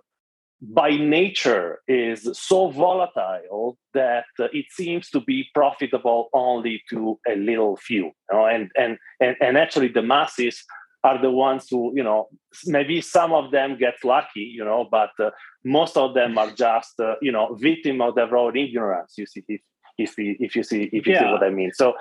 by 0.61 0.91
nature 0.91 1.79
is 1.87 2.19
so 2.33 2.69
volatile 2.69 3.77
that 3.93 4.25
uh, 4.39 4.47
it 4.53 4.67
seems 4.69 5.09
to 5.09 5.19
be 5.19 5.39
profitable 5.53 6.29
only 6.33 6.81
to 6.89 7.19
a 7.27 7.35
little 7.35 7.75
few 7.75 8.05
you 8.05 8.33
know? 8.33 8.45
and, 8.45 8.69
and 8.77 8.97
and 9.19 9.35
and 9.41 9.57
actually 9.57 9.89
the 9.89 10.01
masses 10.01 10.63
are 11.05 11.21
the 11.21 11.33
ones 11.47 11.67
who 11.69 11.81
you 11.95 12.03
know 12.03 12.27
maybe 12.65 12.99
some 12.99 13.31
of 13.39 13.51
them 13.51 13.77
get 13.85 13.95
lucky 14.03 14.45
you 14.57 14.65
know 14.69 14.81
but 14.97 15.11
uh, 15.19 15.29
most 15.63 15.95
of 16.03 16.13
them 16.17 16.37
are 16.37 16.51
just 16.65 16.99
uh, 16.99 17.15
you 17.21 17.31
know 17.31 17.45
victim 17.69 18.01
of 18.01 18.15
their 18.15 18.35
own 18.35 18.57
ignorance 18.57 19.13
you 19.17 19.27
see 19.33 19.43
if 19.47 19.61
if, 19.97 20.17
you, 20.17 20.35
if 20.39 20.55
you 20.55 20.63
see 20.63 20.81
if 20.91 21.07
you 21.07 21.13
yeah. 21.13 21.21
see 21.21 21.31
what 21.33 21.43
i 21.43 21.49
mean 21.49 21.71
so 21.81 21.93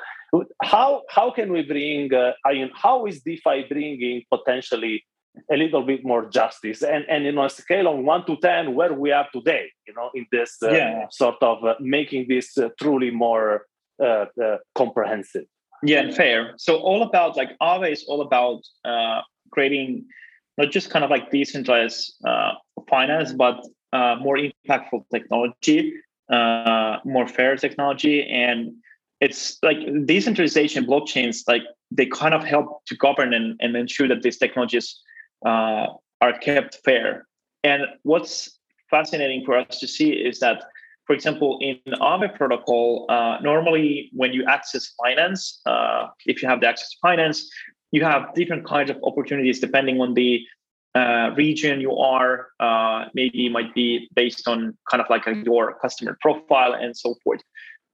how 0.62 1.02
how 1.16 1.30
can 1.30 1.52
we 1.52 1.62
bring 1.62 2.12
uh, 2.12 2.32
I 2.44 2.54
mean, 2.54 2.70
how 2.74 3.06
is 3.06 3.22
defi 3.22 3.66
bringing 3.68 4.22
potentially 4.34 5.04
a 5.50 5.56
little 5.56 5.82
bit 5.82 6.04
more 6.04 6.24
justice 6.38 6.82
and 6.82 7.04
and 7.08 7.26
in 7.26 7.38
a 7.38 7.48
scale 7.50 7.88
of 7.92 7.98
1 7.98 8.26
to 8.26 8.36
10 8.36 8.74
where 8.74 8.94
we 8.94 9.12
are 9.12 9.28
today 9.32 9.66
you 9.86 9.94
know 9.96 10.10
in 10.14 10.26
this 10.32 10.50
uh, 10.62 10.70
yeah. 10.70 11.06
sort 11.10 11.40
of 11.42 11.64
uh, 11.64 11.74
making 11.80 12.26
this 12.28 12.56
uh, 12.56 12.68
truly 12.80 13.10
more 13.10 13.66
uh, 14.02 14.26
uh, 14.46 14.58
comprehensive 14.74 15.46
yeah 15.84 16.00
and 16.00 16.14
fair 16.14 16.54
so 16.56 16.76
all 16.78 17.02
about 17.02 17.36
like 17.36 17.56
Aave 17.60 17.90
is 17.90 18.04
all 18.08 18.20
about 18.20 18.62
uh, 18.84 19.20
creating 19.50 20.04
not 20.58 20.70
just 20.70 20.90
kind 20.90 21.04
of 21.04 21.10
like 21.10 21.30
decentralized 21.30 22.14
finance 22.88 23.32
but 23.32 23.64
more 24.20 24.38
impactful 24.38 25.04
technology 25.12 25.94
more 27.04 27.26
fair 27.28 27.56
technology 27.56 28.28
and 28.28 28.72
it's 29.20 29.58
like 29.62 29.78
decentralization 30.06 30.84
blockchains 30.84 31.42
like 31.46 31.62
they 31.90 32.06
kind 32.06 32.34
of 32.34 32.44
help 32.44 32.84
to 32.86 32.96
govern 32.96 33.32
and, 33.32 33.56
and 33.60 33.76
ensure 33.76 34.08
that 34.08 34.22
these 34.22 34.36
technologies 34.36 35.00
uh, 35.46 35.86
are 36.20 36.38
kept 36.38 36.78
fair. 36.84 37.26
And 37.62 37.82
what's 38.02 38.58
fascinating 38.90 39.44
for 39.44 39.56
us 39.56 39.78
to 39.78 39.86
see 39.86 40.12
is 40.12 40.40
that, 40.40 40.64
for 41.06 41.12
example, 41.12 41.58
in 41.60 41.78
Aave 41.94 42.34
protocol, 42.34 43.06
uh, 43.08 43.38
normally 43.42 44.10
when 44.12 44.32
you 44.32 44.44
access 44.46 44.94
finance, 45.02 45.60
uh, 45.66 46.06
if 46.26 46.42
you 46.42 46.48
have 46.48 46.60
the 46.60 46.68
access 46.68 46.90
to 46.90 46.96
finance, 47.02 47.50
you 47.92 48.02
have 48.04 48.34
different 48.34 48.66
kinds 48.66 48.90
of 48.90 48.96
opportunities 49.02 49.60
depending 49.60 50.00
on 50.00 50.14
the 50.14 50.44
uh, 50.94 51.30
region 51.36 51.80
you 51.80 51.96
are. 51.96 52.48
Uh, 52.58 53.06
maybe 53.14 53.46
it 53.46 53.52
might 53.52 53.74
be 53.74 54.08
based 54.14 54.48
on 54.48 54.76
kind 54.90 55.00
of 55.00 55.06
like 55.10 55.26
a, 55.26 55.34
your 55.44 55.78
customer 55.80 56.16
profile 56.20 56.72
and 56.72 56.96
so 56.96 57.14
forth. 57.22 57.40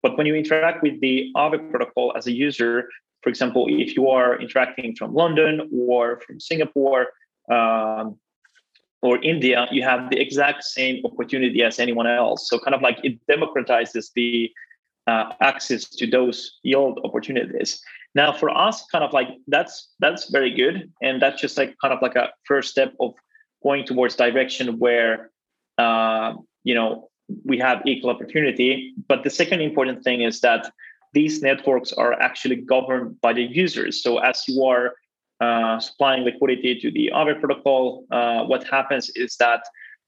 But 0.03 0.17
when 0.17 0.27
you 0.27 0.35
interact 0.35 0.83
with 0.83 1.01
the 1.01 1.31
Aave 1.37 1.71
protocol 1.71 2.13
as 2.17 2.27
a 2.27 2.33
user, 2.33 2.89
for 3.23 3.29
example, 3.29 3.67
if 3.69 3.97
you 3.97 4.09
are 4.09 4.41
interacting 4.41 4.95
from 4.97 5.15
London 5.15 5.69
or 5.89 6.21
from 6.21 6.41
Singapore, 6.41 7.09
um, 7.51 8.17
or 9.03 9.23
India, 9.23 9.67
you 9.71 9.83
have 9.83 10.11
the 10.11 10.21
exact 10.21 10.63
same 10.65 11.05
opportunity 11.05 11.63
as 11.63 11.79
anyone 11.79 12.07
else. 12.07 12.49
So 12.49 12.59
kind 12.59 12.75
of 12.75 12.83
like 12.83 12.99
it 13.03 13.19
democratizes 13.27 14.11
the 14.15 14.51
uh, 15.07 15.33
access 15.41 15.89
to 15.89 16.07
those 16.07 16.59
yield 16.63 17.01
opportunities. 17.05 17.83
Now 18.15 18.33
for 18.33 18.51
us, 18.51 18.85
kind 18.93 19.05
of 19.05 19.13
like 19.13 19.29
that's 19.47 19.89
that's 20.01 20.31
very 20.31 20.51
good, 20.51 20.93
and 21.01 21.23
that's 21.23 21.41
just 21.41 21.57
like 21.57 21.75
kind 21.81 21.95
of 21.95 22.03
like 22.03 22.17
a 22.17 22.31
first 22.45 22.71
step 22.71 22.93
of 23.01 23.15
going 23.63 23.85
towards 23.85 24.17
direction 24.17 24.79
where 24.79 25.31
uh, 25.79 26.35
you 26.65 26.75
know 26.75 27.09
we 27.45 27.59
have 27.59 27.83
equal 27.87 28.11
opportunity. 28.11 28.93
But 29.09 29.23
the 29.23 29.31
second 29.31 29.61
important 29.61 30.03
thing 30.03 30.23
is 30.23 30.41
that 30.41 30.73
these 31.13 31.43
networks 31.43 31.93
are 31.93 32.13
actually 32.21 32.57
governed 32.57 33.21
by 33.21 33.33
the 33.33 33.43
users. 33.43 34.03
So 34.03 34.19
as 34.19 34.45
you 34.47 34.65
are 34.65 34.95
uh, 35.41 35.79
supplying 35.79 36.25
liquidity 36.25 36.79
to 36.81 36.91
the 36.91 37.11
Aave 37.15 37.41
protocol, 37.41 38.05
uh, 38.11 38.45
what 38.45 38.65
happens 38.69 39.11
is 39.17 39.37
that 39.37 39.63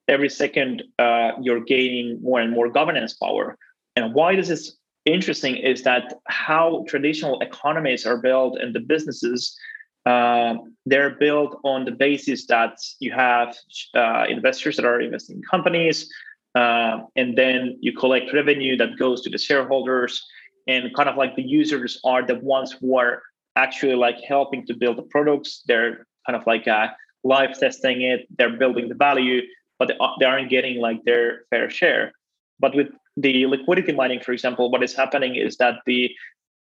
every 0.09 0.29
second 0.29 0.83
uh, 0.99 1.31
you're 1.41 1.65
gaining 1.65 2.21
more 2.23 2.41
and 2.41 2.53
more 2.53 2.69
governance 2.69 3.15
power. 3.15 3.57
And 3.97 4.15
why 4.15 4.37
this 4.37 4.51
is 4.51 4.77
interesting 5.05 5.57
is 5.57 5.83
that 5.83 6.15
how 6.27 6.85
traditional 6.89 7.41
economies 7.41 8.07
are 8.07 8.19
built 8.19 8.59
and 8.59 8.75
the 8.75 8.81
businesses 8.81 9.57
uh, 10.05 10.55
they're 10.87 11.11
built 11.11 11.61
on 11.65 11.85
the 11.85 11.93
basis 11.93 12.47
that 12.47 12.77
you 12.99 13.13
have 13.13 13.57
uh, 13.95 14.25
investors 14.29 14.77
that 14.77 14.85
are 14.85 15.01
investing 15.01 15.37
in 15.37 15.43
companies, 15.43 16.13
uh, 16.55 16.99
and 17.15 17.39
then 17.39 17.79
you 17.81 17.93
collect 17.93 18.33
revenue 18.33 18.77
that 18.77 18.99
goes 18.99 19.21
to 19.23 19.31
the 19.31 19.39
shareholders, 19.39 20.27
and 20.67 20.95
kind 20.95 21.09
of 21.09 21.17
like 21.17 21.37
the 21.37 21.43
users 21.43 22.01
are 22.05 22.27
the 22.27 22.35
ones 22.37 22.73
who 22.73 22.99
are 22.99 23.23
actually 23.57 23.95
like 23.95 24.19
helping 24.21 24.67
to 24.67 24.75
build 24.75 24.99
the 24.99 25.03
products. 25.03 25.63
They're 25.67 26.07
kind 26.27 26.37
of 26.37 26.47
like 26.47 26.67
uh, 26.69 26.89
live 27.25 27.59
testing 27.59 28.03
it. 28.03 28.27
They're 28.39 28.57
building 28.57 28.89
the 28.89 28.95
value, 28.95 29.43
but 29.79 29.93
they, 30.19 30.25
aren't 30.25 30.51
getting 30.51 30.81
like 30.81 31.05
their 31.05 31.43
fair 31.51 31.71
share. 31.71 32.13
But 32.61 32.75
with 32.75 32.89
the 33.17 33.47
liquidity 33.47 33.93
mining, 33.93 34.21
for 34.21 34.33
example, 34.33 34.71
what 34.71 34.83
is 34.83 34.95
happening 34.95 35.37
is 35.37 35.57
that 35.57 35.77
the 35.87 36.11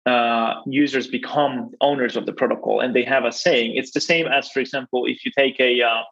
uh, 0.07 0.55
users 0.67 1.07
become 1.07 1.71
owners 1.81 2.17
of 2.17 2.27
the 2.27 2.33
protocol 2.33 2.81
and 2.81 2.95
they 2.95 3.05
have 3.05 3.25
a 3.25 3.33
saying. 3.33 3.77
It's 3.77 3.91
the 3.91 4.01
same 4.01 4.27
as, 4.27 4.49
for 4.49 4.61
example, 4.61 5.05
if 5.07 5.25
you 5.25 5.31
take 5.37 5.61
a 5.61 5.83
uh, 5.83 6.03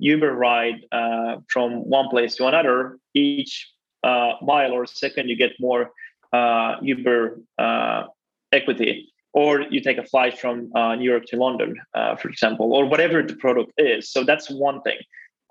Uber 0.00 0.34
ride 0.34 0.80
uh, 0.92 1.36
from 1.48 1.88
one 1.88 2.08
place 2.08 2.36
to 2.36 2.46
another, 2.46 2.98
each 3.14 3.70
uh, 4.04 4.32
mile 4.42 4.72
or 4.72 4.86
second 4.86 5.28
you 5.28 5.36
get 5.36 5.52
more 5.58 5.90
uh, 6.32 6.76
Uber 6.82 7.40
uh, 7.58 8.04
equity 8.52 9.10
or 9.38 9.62
you 9.70 9.80
take 9.80 9.98
a 9.98 10.08
flight 10.12 10.36
from 10.36 10.68
uh, 10.74 10.96
New 10.96 11.08
York 11.08 11.24
to 11.26 11.36
London, 11.36 11.76
uh, 11.94 12.16
for 12.16 12.28
example, 12.28 12.74
or 12.74 12.84
whatever 12.92 13.22
the 13.22 13.36
product 13.36 13.70
is. 13.78 14.10
So 14.10 14.24
that's 14.24 14.50
one 14.50 14.82
thing. 14.82 14.98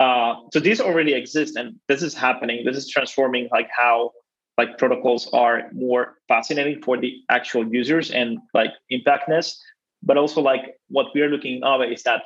Uh, 0.02 0.34
so 0.52 0.60
these 0.60 0.82
already 0.82 1.14
exist, 1.14 1.56
and 1.56 1.70
this 1.88 2.04
is 2.04 2.14
happening. 2.14 2.66
This 2.66 2.76
is 2.76 2.90
transforming 2.90 3.48
like 3.50 3.70
how 3.72 4.12
like 4.58 4.78
protocols 4.78 5.30
are 5.32 5.70
more 5.72 6.16
fascinating 6.28 6.82
for 6.82 6.98
the 6.98 7.12
actual 7.30 7.66
users 7.80 8.12
and 8.12 8.40
like 8.54 8.74
impactness. 8.92 9.56
But 10.04 10.18
also 10.18 10.42
like 10.42 10.64
what 10.90 11.08
we 11.16 11.22
are 11.22 11.30
looking 11.30 11.64
at 11.64 11.90
is 11.90 12.04
that 12.04 12.24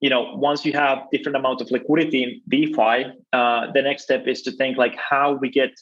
you 0.00 0.10
know 0.10 0.22
once 0.48 0.66
you 0.66 0.74
have 0.74 0.98
different 1.12 1.36
amount 1.36 1.62
of 1.62 1.70
liquidity 1.70 2.20
in 2.24 2.30
DeFi, 2.52 2.96
uh, 3.32 3.72
the 3.72 3.82
next 3.88 4.02
step 4.02 4.26
is 4.26 4.42
to 4.42 4.50
think 4.52 4.76
like 4.76 4.96
how 4.96 5.32
we 5.32 5.48
get 5.48 5.72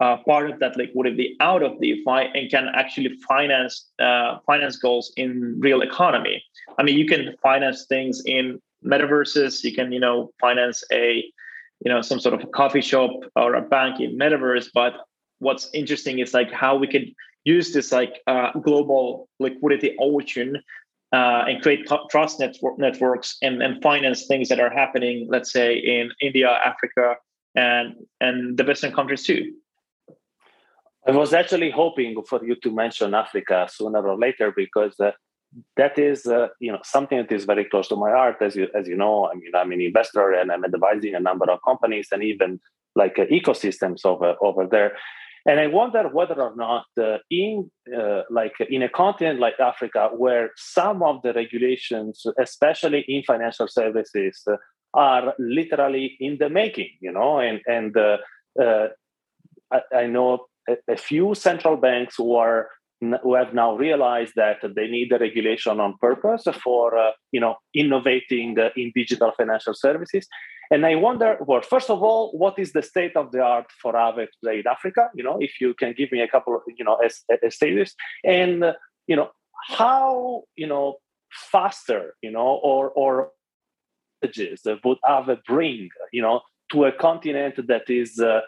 uh, 0.00 0.16
part 0.18 0.50
of 0.50 0.58
that 0.58 0.76
liquidity 0.76 1.36
out 1.40 1.62
of 1.62 1.80
DeFi 1.80 2.30
and 2.34 2.50
can 2.50 2.68
actually 2.74 3.16
finance 3.28 3.90
uh, 3.98 4.38
finance 4.46 4.76
goals 4.76 5.12
in 5.16 5.56
real 5.58 5.80
economy. 5.80 6.42
I 6.78 6.82
mean, 6.82 6.98
you 6.98 7.06
can 7.06 7.34
finance 7.42 7.86
things 7.86 8.22
in 8.26 8.60
metaverses. 8.84 9.64
You 9.64 9.74
can, 9.74 9.92
you 9.92 10.00
know, 10.00 10.30
finance 10.40 10.84
a, 10.92 11.24
you 11.84 11.90
know, 11.90 12.02
some 12.02 12.20
sort 12.20 12.34
of 12.34 12.42
a 12.42 12.46
coffee 12.46 12.80
shop 12.80 13.10
or 13.36 13.54
a 13.54 13.62
bank 13.62 14.00
in 14.00 14.18
metaverse. 14.18 14.68
But 14.74 14.94
what's 15.38 15.70
interesting 15.72 16.18
is 16.18 16.34
like 16.34 16.52
how 16.52 16.76
we 16.76 16.86
can 16.86 17.14
use 17.44 17.72
this 17.72 17.92
like 17.92 18.20
uh, 18.26 18.52
global 18.52 19.28
liquidity 19.38 19.96
ocean 20.00 20.62
uh, 21.12 21.44
and 21.46 21.62
create 21.62 21.86
t- 21.88 21.96
trust 22.10 22.40
network 22.40 22.78
networks 22.78 23.36
and, 23.40 23.62
and 23.62 23.82
finance 23.82 24.26
things 24.26 24.48
that 24.48 24.60
are 24.60 24.70
happening, 24.70 25.26
let's 25.30 25.52
say 25.52 25.76
in 25.76 26.10
India, 26.20 26.50
Africa, 26.50 27.16
and 27.54 27.94
and 28.20 28.58
the 28.58 28.64
Western 28.64 28.92
countries 28.92 29.22
too. 29.22 29.54
I 31.06 31.12
was 31.12 31.32
actually 31.32 31.70
hoping 31.70 32.20
for 32.28 32.44
you 32.44 32.56
to 32.56 32.70
mention 32.72 33.14
Africa 33.14 33.68
sooner 33.70 34.06
or 34.06 34.18
later 34.18 34.52
because 34.54 34.98
uh, 34.98 35.12
that 35.76 35.98
is, 35.98 36.26
uh, 36.26 36.48
you 36.58 36.72
know, 36.72 36.80
something 36.82 37.18
that 37.18 37.30
is 37.30 37.44
very 37.44 37.64
close 37.64 37.86
to 37.88 37.96
my 37.96 38.10
heart. 38.10 38.36
As 38.40 38.56
you 38.56 38.66
as 38.74 38.88
you 38.88 38.96
know, 38.96 39.28
I 39.30 39.34
mean, 39.34 39.52
I'm 39.54 39.70
an 39.70 39.80
investor 39.80 40.32
and 40.32 40.50
I'm 40.50 40.64
advising 40.64 41.14
a 41.14 41.20
number 41.20 41.48
of 41.50 41.60
companies 41.64 42.08
and 42.10 42.24
even 42.24 42.60
like 42.96 43.18
uh, 43.20 43.26
ecosystems 43.26 44.04
over 44.04 44.34
over 44.42 44.66
there. 44.66 44.96
And 45.48 45.60
I 45.60 45.68
wonder 45.68 46.08
whether 46.08 46.42
or 46.42 46.56
not 46.56 46.86
uh, 47.00 47.18
in 47.30 47.70
uh, 47.96 48.22
like 48.28 48.54
in 48.68 48.82
a 48.82 48.88
continent 48.88 49.38
like 49.38 49.60
Africa, 49.60 50.10
where 50.12 50.50
some 50.56 51.04
of 51.04 51.22
the 51.22 51.32
regulations, 51.32 52.26
especially 52.36 53.04
in 53.06 53.22
financial 53.22 53.68
services, 53.68 54.42
uh, 54.50 54.56
are 54.92 55.34
literally 55.38 56.16
in 56.18 56.38
the 56.40 56.48
making, 56.48 56.90
you 57.00 57.12
know, 57.12 57.38
and 57.38 57.60
and 57.68 57.96
I, 59.70 59.80
I 59.94 60.06
know 60.06 60.46
a, 60.68 60.92
a 60.92 60.96
few 60.96 61.34
central 61.34 61.76
banks 61.76 62.16
who 62.16 62.34
are 62.34 62.68
who 63.22 63.34
have 63.34 63.52
now 63.52 63.76
realized 63.76 64.32
that 64.36 64.56
they 64.74 64.88
need 64.88 65.12
a 65.12 65.18
regulation 65.18 65.80
on 65.80 65.98
purpose 66.00 66.44
for 66.64 66.96
uh, 66.96 67.10
you 67.30 67.40
know 67.40 67.56
innovating 67.74 68.58
uh, 68.58 68.70
in 68.76 68.90
digital 68.94 69.32
financial 69.36 69.74
services 69.74 70.26
And 70.70 70.84
I 70.84 70.96
wonder, 70.96 71.38
well, 71.46 71.62
first 71.62 71.90
of 71.90 72.02
all, 72.02 72.32
what 72.36 72.58
is 72.58 72.72
the 72.72 72.82
state 72.82 73.16
of 73.16 73.30
the 73.30 73.40
art 73.40 73.66
for 73.80 73.92
Aave 73.92 74.26
today 74.42 74.60
in 74.60 74.66
Africa? 74.66 75.08
You 75.14 75.22
know, 75.22 75.38
if 75.40 75.60
you 75.60 75.74
can 75.74 75.94
give 75.96 76.10
me 76.10 76.20
a 76.20 76.28
couple 76.28 76.56
of, 76.56 76.62
you 76.66 76.84
know, 76.84 76.96
as, 76.96 77.22
as 77.42 77.54
status, 77.54 77.94
and 78.24 78.64
uh, 78.64 78.72
you 79.06 79.16
know, 79.16 79.30
how 79.68 80.42
you 80.56 80.66
know 80.66 80.96
faster, 81.52 82.14
you 82.22 82.30
know, 82.30 82.60
or 82.62 82.90
or 82.90 83.30
would 84.22 84.98
Aave 85.08 85.44
bring, 85.44 85.88
you 86.12 86.22
know, 86.22 86.40
to 86.72 86.84
a 86.84 86.92
continent 86.92 87.54
that 87.68 87.88
is, 87.88 88.18
uh, 88.18 88.40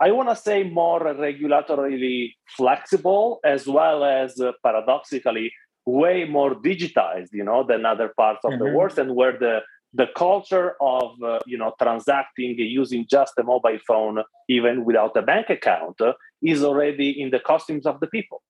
I 0.00 0.10
want 0.10 0.28
to 0.28 0.36
say, 0.36 0.64
more 0.64 1.00
regulatorily 1.00 2.32
flexible, 2.56 3.40
as 3.44 3.66
well 3.66 4.04
as 4.04 4.40
uh, 4.40 4.52
paradoxically 4.64 5.52
way 5.86 6.24
more 6.24 6.54
digitized, 6.54 7.28
you 7.32 7.44
know, 7.44 7.64
than 7.64 7.86
other 7.86 8.12
parts 8.16 8.40
of 8.44 8.52
mm-hmm. 8.52 8.64
the 8.64 8.72
world, 8.72 8.98
and 8.98 9.14
where 9.14 9.38
the 9.38 9.60
the 9.92 10.08
culture 10.16 10.74
of 10.80 11.22
uh, 11.22 11.38
you 11.46 11.56
know 11.56 11.72
transacting 11.80 12.58
using 12.58 13.06
just 13.08 13.32
a 13.38 13.44
mobile 13.44 13.78
phone, 13.86 14.22
even 14.48 14.84
without 14.84 15.16
a 15.16 15.22
bank 15.22 15.50
account, 15.50 16.00
uh, 16.00 16.12
is 16.42 16.64
already 16.64 17.10
in 17.10 17.30
the 17.30 17.38
costumes 17.38 17.86
of 17.86 18.00
the 18.00 18.08
people. 18.08 18.42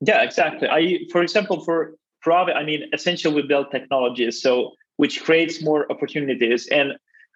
Yeah, 0.00 0.22
exactly. 0.22 0.68
I, 0.68 1.00
for 1.12 1.22
example, 1.22 1.62
for 1.62 1.94
Aave, 2.26 2.56
I 2.56 2.64
mean, 2.64 2.88
essentially 2.94 3.34
we 3.34 3.42
build 3.42 3.70
technologies 3.70 4.40
so 4.40 4.72
which 4.96 5.22
creates 5.22 5.62
more 5.62 5.90
opportunities, 5.92 6.66
and 6.68 6.92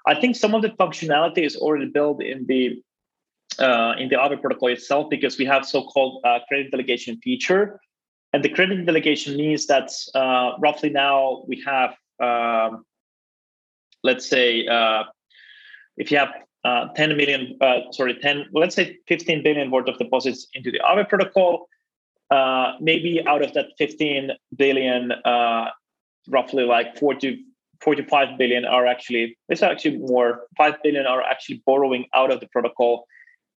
I 0.06 0.14
think 0.14 0.37
some 0.37 0.54
of 0.54 0.62
the 0.62 0.70
functionality 0.70 1.44
is 1.44 1.56
already 1.56 1.87
built 1.87 2.23
in 2.23 2.46
the 2.46 2.82
uh, 3.58 3.94
in 3.99 4.08
the 4.08 4.16
Aave 4.16 4.40
protocol 4.40 4.68
itself 4.68 5.11
because 5.11 5.38
we 5.38 5.44
have 5.44 5.64
so-called 5.64 6.20
uh, 6.25 6.38
credit 6.49 6.70
delegation 6.70 7.18
feature, 7.18 7.80
and 8.32 8.42
the 8.42 8.49
credit 8.49 8.84
delegation 8.84 9.37
means 9.37 9.66
that 9.66 9.90
uh, 10.14 10.52
roughly 10.58 10.90
now 10.90 11.44
we 11.46 11.62
have, 11.64 11.94
um, 12.20 12.84
let's 14.02 14.28
say, 14.28 14.66
uh, 14.66 15.04
if 15.96 16.11
you 16.11 16.18
have 16.18 16.32
uh, 16.64 16.88
10 16.96 17.16
million, 17.16 17.56
uh, 17.61 17.80
sorry, 17.92 18.14
10, 18.14 18.46
let's 18.52 18.75
say 18.75 18.99
15 19.06 19.42
billion 19.42 19.70
worth 19.70 19.88
of 19.88 19.99
deposits 19.99 20.49
into 20.54 20.70
the 20.70 20.80
Aave 20.80 21.08
protocol, 21.08 21.68
maybe 22.80 23.23
out 23.26 23.42
of 23.42 23.52
that 23.54 23.66
15 23.78 24.30
billion, 24.56 25.12
roughly 26.28 26.64
like 26.64 26.99
40, 26.99 27.44
45 27.82 28.38
billion 28.38 28.64
are 28.64 28.87
actually, 28.87 29.37
it's 29.49 29.62
actually 29.62 29.99
more, 29.99 30.46
5 30.56 30.75
billion 30.82 31.06
are 31.06 31.23
actually 31.23 31.62
borrowing 31.66 32.06
out 32.14 32.32
of 32.32 32.40
the 32.40 32.49
protocol 32.49 33.06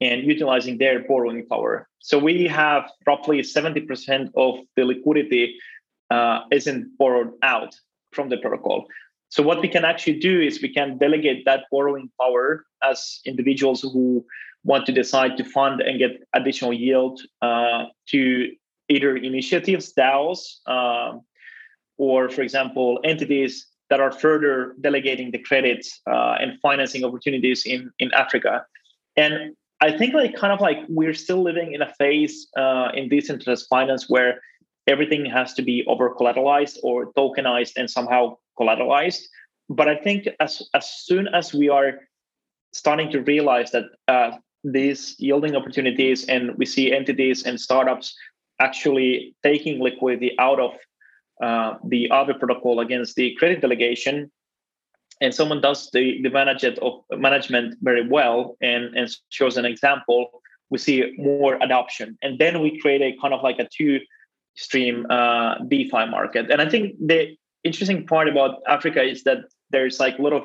and 0.02 0.24
utilizing 0.24 0.78
their 0.78 1.00
borrowing 1.08 1.46
power. 1.48 1.88
So 2.00 2.20
we 2.20 2.48
have 2.48 2.90
roughly 3.08 3.40
70% 3.42 4.30
of 4.36 4.60
the 4.76 4.86
liquidity 4.86 5.58
uh, 6.12 6.42
isn't 6.52 6.98
borrowed 6.98 7.32
out 7.42 7.76
from 8.12 8.30
the 8.30 8.38
protocol. 8.38 8.86
So 9.30 9.44
what 9.44 9.62
we 9.62 9.68
can 9.68 9.84
actually 9.84 10.20
do 10.20 10.40
is 10.40 10.62
we 10.62 10.74
can 10.74 10.98
delegate 10.98 11.46
that 11.46 11.66
borrowing 11.72 12.10
power 12.20 12.66
as 12.84 13.20
individuals 13.26 13.82
who 13.82 14.26
want 14.64 14.86
to 14.86 14.92
decide 14.92 15.38
to 15.38 15.44
fund 15.44 15.82
and 15.82 16.00
get 16.00 16.12
additional 16.34 16.74
yield 16.74 17.22
uh, 17.42 17.86
to 18.10 18.52
either 18.90 19.16
initiatives, 19.18 19.94
DAOs, 19.94 20.60
um, 20.68 21.22
or 21.98 22.30
for 22.30 22.42
example, 22.42 23.00
entities 23.04 23.68
that 23.90 24.00
are 24.00 24.12
further 24.12 24.76
delegating 24.82 25.32
the 25.32 25.38
credits 25.40 26.02
uh, 26.10 26.36
and 26.40 26.60
financing 26.62 27.04
opportunities 27.04 27.66
in, 27.66 27.92
in 28.00 28.12
Africa. 28.14 28.66
And 29.16 29.56
I 29.82 29.98
think 29.98 30.14
like 30.14 30.36
kind 30.36 30.54
of 30.54 30.62
like 30.62 30.78
we're 30.88 31.14
still 31.14 31.44
living 31.44 31.74
in 31.74 31.82
a 31.82 31.94
phase 31.94 32.48
uh, 32.58 32.90
in 32.94 33.10
decentralized 33.10 33.68
finance 33.70 34.10
where 34.10 34.42
everything 34.88 35.26
has 35.26 35.54
to 35.56 35.62
be 35.62 35.84
over 35.88 36.14
collateralized 36.14 36.78
or 36.84 37.12
tokenized 37.14 37.74
and 37.76 37.90
somehow 37.90 38.38
collateralized. 38.60 39.24
But 39.70 39.90
I 39.90 39.96
think 39.96 40.28
as 40.40 40.62
as 40.74 40.90
soon 40.90 41.28
as 41.28 41.54
we 41.54 41.70
are 41.70 42.00
starting 42.72 43.12
to 43.12 43.22
realize 43.22 43.72
that 43.72 43.86
uh, 44.08 44.32
these 44.64 45.16
yielding 45.20 45.56
opportunities 45.56 46.26
and 46.26 46.56
we 46.58 46.66
see 46.66 46.92
entities 46.92 47.44
and 47.44 47.60
startups 47.60 48.16
actually 48.60 49.36
taking 49.44 49.82
liquidity 49.82 50.36
out 50.40 50.60
of 50.60 50.72
uh, 51.42 51.78
the 51.88 52.10
Aave 52.12 52.40
protocol 52.40 52.80
against 52.80 53.16
the 53.16 53.36
credit 53.36 53.62
delegation, 53.62 54.32
and 55.22 55.34
someone 55.34 55.62
does 55.62 55.90
the, 55.92 56.22
the 56.22 56.30
management 56.30 56.78
of 56.80 57.04
management 57.12 57.76
very 57.82 58.08
well 58.08 58.58
and, 58.62 58.96
and 58.96 59.10
shows 59.30 59.58
an 59.58 59.66
example, 59.66 60.42
we 60.70 60.78
see 60.78 61.14
more 61.18 61.56
adoption. 61.62 62.18
And 62.22 62.40
then 62.40 62.62
we 62.62 62.80
create 62.80 63.02
a 63.02 63.16
kind 63.22 63.34
of 63.34 63.42
like 63.42 63.60
a 63.60 63.68
two 63.68 64.00
stream 64.56 65.06
uh, 65.10 65.56
DeFi 65.68 66.06
market. 66.08 66.50
And 66.50 66.62
I 66.62 66.70
think 66.70 66.96
the 67.00 67.38
interesting 67.64 68.06
part 68.06 68.28
about 68.28 68.62
Africa 68.68 69.04
is 69.04 69.24
that 69.24 69.40
there's 69.70 70.00
like 70.00 70.20
a 70.20 70.22
lot 70.22 70.34
of 70.34 70.44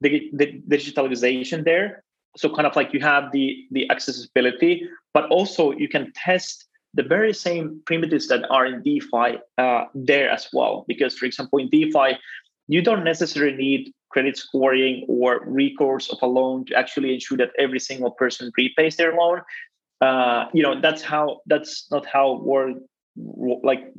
the, 0.00 0.30
the 0.32 0.60
digitalization 0.68 1.64
there. 1.64 2.04
So 2.36 2.48
kind 2.48 2.66
of 2.66 2.76
like 2.76 2.94
you 2.94 3.00
have 3.00 3.30
the 3.32 3.66
the 3.70 3.90
accessibility, 3.90 4.88
but 5.12 5.28
also 5.28 5.72
you 5.72 5.86
can 5.86 6.12
test 6.14 6.66
the 6.94 7.02
very 7.02 7.34
same 7.34 7.82
primitives 7.86 8.28
that 8.28 8.50
are 8.50 8.66
in 8.66 8.82
DeFi 8.82 9.38
uh, 9.58 9.84
there 9.94 10.30
as 10.30 10.48
well. 10.52 10.84
Because, 10.88 11.16
for 11.16 11.26
example, 11.26 11.58
in 11.58 11.68
DeFi, 11.68 12.18
you 12.68 12.82
don't 12.82 13.04
necessarily 13.04 13.56
need 13.56 13.92
credit 14.12 14.36
scoring 14.36 15.04
or 15.08 15.42
recourse 15.46 16.10
of 16.12 16.18
a 16.22 16.26
loan 16.26 16.64
to 16.66 16.74
actually 16.74 17.14
ensure 17.14 17.38
that 17.38 17.50
every 17.58 17.80
single 17.80 18.10
person 18.10 18.52
repays 18.56 18.96
their 18.96 19.14
loan. 19.14 19.40
Uh, 20.00 20.46
you 20.52 20.62
know, 20.62 20.80
that's 20.80 21.02
how 21.02 21.40
that's 21.46 21.86
not 21.90 22.04
how 22.06 22.40
work 22.42 22.76
like 23.62 23.92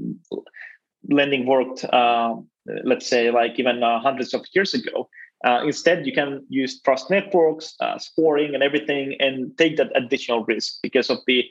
lending 1.10 1.46
worked. 1.46 1.84
Uh, 1.86 2.36
let's 2.84 3.08
say, 3.08 3.32
like 3.32 3.60
even 3.60 3.84
uh, 3.84 4.00
hundreds 4.00 4.34
of 4.34 4.46
years 4.54 4.74
ago. 4.74 5.10
Uh, 5.46 5.62
instead, 5.66 6.06
you 6.06 6.14
can 6.14 6.46
use 6.48 6.80
trust 6.82 7.10
networks, 7.10 7.76
uh, 7.82 7.98
scoring, 7.98 8.54
and 8.54 8.64
everything, 8.64 9.16
and 9.20 9.58
take 9.58 9.76
that 9.76 9.92
additional 9.94 10.46
risk 10.46 10.78
because 10.82 11.10
of 11.10 11.18
the 11.28 11.44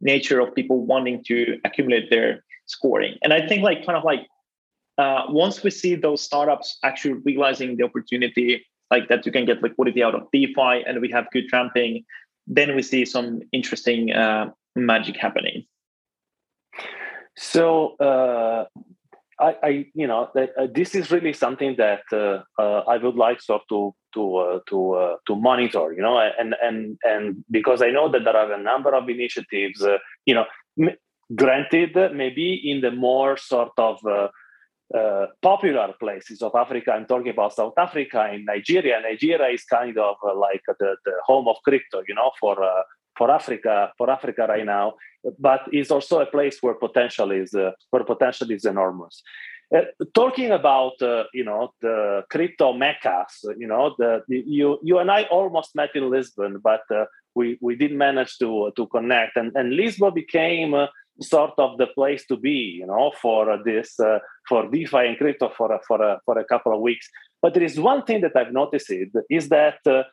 nature 0.00 0.38
of 0.40 0.54
people 0.54 0.86
wanting 0.86 1.22
to 1.24 1.58
accumulate 1.64 2.10
their 2.10 2.44
scoring. 2.66 3.16
And 3.22 3.32
I 3.32 3.46
think 3.46 3.62
like 3.62 3.84
kind 3.84 3.98
of 3.98 4.04
like 4.04 4.26
uh, 5.00 5.22
once 5.28 5.56
we 5.64 5.70
see 5.70 5.94
those 5.94 6.20
startups 6.20 6.78
actually 6.88 7.14
realizing 7.30 7.76
the 7.76 7.84
opportunity, 7.84 8.48
like 8.90 9.08
that 9.08 9.24
you 9.26 9.32
can 9.32 9.44
get 9.50 9.62
liquidity 9.62 10.02
out 10.06 10.14
of 10.14 10.22
DeFi 10.32 10.74
and 10.86 11.00
we 11.00 11.08
have 11.16 11.24
good 11.32 11.46
ramping, 11.52 12.04
then 12.46 12.68
we 12.76 12.82
see 12.82 13.04
some 13.04 13.40
interesting 13.58 14.12
uh, 14.12 14.44
magic 14.76 15.16
happening. 15.16 15.64
So 17.36 17.96
uh, 18.08 18.64
I, 19.48 19.50
I, 19.62 19.70
you 19.94 20.06
know, 20.06 20.28
that, 20.34 20.50
uh, 20.58 20.66
this 20.78 20.94
is 20.94 21.10
really 21.10 21.32
something 21.32 21.76
that 21.78 22.02
uh, 22.12 22.42
uh, 22.62 22.80
I 22.86 22.96
would 22.98 23.16
like 23.16 23.40
sort 23.40 23.62
to 23.70 23.94
to 24.14 24.36
uh, 24.36 24.58
to 24.68 25.16
to 25.26 25.36
monitor. 25.36 25.86
You 25.96 26.02
know, 26.02 26.16
and 26.40 26.54
and 26.66 26.98
and 27.04 27.44
because 27.50 27.80
I 27.80 27.90
know 27.90 28.10
that 28.12 28.24
there 28.24 28.36
are 28.36 28.52
a 28.52 28.62
number 28.62 28.92
of 28.94 29.08
initiatives. 29.08 29.80
You 30.26 30.34
know, 30.34 30.44
m- 30.78 30.98
granted, 31.34 31.96
maybe 32.22 32.48
in 32.70 32.82
the 32.82 32.90
more 32.90 33.36
sort 33.38 33.72
of 33.78 33.96
popular 35.42 35.94
places 35.98 36.42
of 36.42 36.54
Africa. 36.54 36.92
I'm 36.92 37.06
talking 37.06 37.30
about 37.30 37.54
South 37.54 37.74
Africa 37.78 38.28
and 38.30 38.44
Nigeria. 38.44 39.00
Nigeria 39.00 39.48
is 39.48 39.64
kind 39.64 39.96
of 39.98 40.16
like 40.36 40.62
the, 40.66 40.96
the 41.04 41.12
home 41.24 41.46
of 41.48 41.56
crypto. 41.64 42.02
You 42.08 42.14
know, 42.14 42.30
for 42.40 42.56
for 43.20 43.30
Africa 43.30 43.92
for 43.98 44.10
Africa 44.10 44.46
right 44.48 44.64
now, 44.64 44.94
but 45.38 45.62
it's 45.72 45.90
also 45.90 46.20
a 46.20 46.26
place 46.26 46.56
where 46.62 46.74
potential 46.74 47.30
is 47.30 47.54
uh, 47.54 47.72
where 47.90 48.04
potential 48.04 48.50
is 48.50 48.64
enormous. 48.64 49.22
Uh, 49.76 49.82
talking 50.14 50.50
about 50.50 51.00
uh, 51.02 51.24
you 51.32 51.44
know 51.44 51.72
the 51.80 52.24
crypto 52.30 52.72
meccas, 52.72 53.44
you 53.58 53.66
know 53.66 53.94
the, 53.98 54.22
the, 54.28 54.42
you 54.46 54.78
you 54.82 54.98
and 54.98 55.10
I 55.10 55.24
almost 55.24 55.76
met 55.76 55.94
in 55.94 56.10
Lisbon, 56.10 56.60
but 56.62 56.82
uh, 56.90 57.04
we 57.34 57.58
we 57.60 57.76
didn't 57.76 57.98
manage 57.98 58.38
to 58.38 58.72
to 58.76 58.86
connect, 58.86 59.36
and 59.36 59.52
and 59.54 59.74
Lisbon 59.74 60.14
became. 60.14 60.74
Uh, 61.20 61.24
sort 61.24 61.52
of 61.58 61.78
the 61.78 61.86
place 61.86 62.26
to 62.26 62.36
be, 62.36 62.78
you 62.80 62.86
know, 62.86 63.12
for 63.20 63.58
this 63.64 63.98
uh, 64.00 64.18
for 64.48 64.68
DeFi 64.68 65.06
and 65.06 65.18
crypto 65.18 65.50
for 65.56 65.72
a, 65.72 65.80
for 65.86 66.02
a, 66.02 66.18
for 66.24 66.38
a 66.38 66.44
couple 66.44 66.74
of 66.74 66.80
weeks. 66.80 67.08
But 67.42 67.54
there 67.54 67.62
is 67.62 67.78
one 67.78 68.04
thing 68.04 68.20
that 68.22 68.36
I've 68.36 68.52
noticed 68.52 68.92
is 69.30 69.48
that 69.48 70.06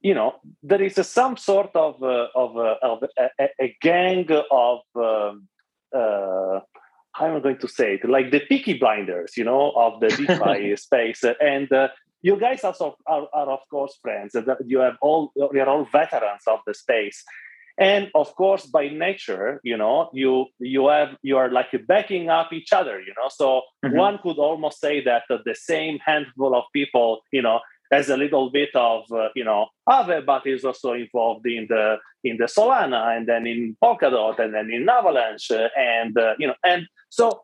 you 0.00 0.14
know 0.14 0.34
there 0.62 0.82
is 0.82 0.98
a, 0.98 1.04
some 1.04 1.36
sort 1.36 1.70
of 1.74 2.02
uh, 2.02 2.28
of, 2.34 2.56
uh, 2.56 2.76
of 2.82 3.04
a, 3.18 3.48
a, 3.60 3.76
gang 3.80 4.30
of 4.50 4.80
um, 4.96 5.48
uh, 5.94 6.60
how 7.12 7.26
am 7.26 7.36
I 7.36 7.40
going 7.40 7.58
to 7.58 7.68
say 7.68 7.94
it 7.94 8.08
like 8.08 8.30
the 8.30 8.40
Peaky 8.40 8.74
Blinders, 8.74 9.36
you 9.36 9.44
know, 9.44 9.72
of 9.76 10.00
the 10.00 10.08
DeFi 10.16 10.76
space, 10.76 11.24
and 11.40 11.72
uh, 11.72 11.88
you 12.22 12.38
guys 12.38 12.64
also 12.64 12.96
are, 13.06 13.28
are, 13.32 13.50
of 13.50 13.60
course 13.70 13.98
friends. 14.00 14.36
You 14.66 14.80
have 14.80 14.96
all 15.00 15.32
you 15.36 15.60
are 15.60 15.68
all 15.68 15.84
veterans 15.84 16.42
of 16.46 16.60
the 16.66 16.74
space, 16.74 17.22
and 17.78 18.10
of 18.14 18.34
course 18.36 18.66
by 18.66 18.88
nature, 18.88 19.60
you 19.64 19.76
know, 19.76 20.10
you 20.12 20.46
you 20.58 20.88
have 20.88 21.16
you 21.22 21.36
are 21.36 21.50
like 21.50 21.74
backing 21.86 22.28
up 22.28 22.52
each 22.52 22.72
other, 22.72 23.00
you 23.00 23.12
know. 23.16 23.28
So 23.30 23.62
mm-hmm. 23.84 23.96
one 23.96 24.18
could 24.22 24.38
almost 24.38 24.80
say 24.80 25.02
that 25.04 25.24
the 25.28 25.54
same 25.54 25.98
handful 25.98 26.54
of 26.54 26.64
people, 26.72 27.22
you 27.32 27.42
know, 27.42 27.60
has 27.90 28.08
a 28.10 28.16
little 28.16 28.50
bit 28.50 28.70
of 28.74 29.04
uh, 29.12 29.28
you 29.34 29.44
know 29.44 29.66
Aave, 29.88 30.24
but 30.24 30.46
is 30.46 30.64
also 30.64 30.92
involved 30.92 31.46
in 31.46 31.66
the 31.68 31.96
in 32.22 32.36
the 32.36 32.44
Solana 32.44 33.16
and 33.16 33.26
then 33.28 33.46
in 33.46 33.76
Polkadot 33.82 34.38
and 34.38 34.54
then 34.54 34.70
in 34.70 34.88
Avalanche 34.88 35.50
uh, 35.50 35.68
and 35.76 36.16
uh, 36.16 36.34
you 36.38 36.46
know 36.46 36.54
and 36.64 36.86
so 37.10 37.42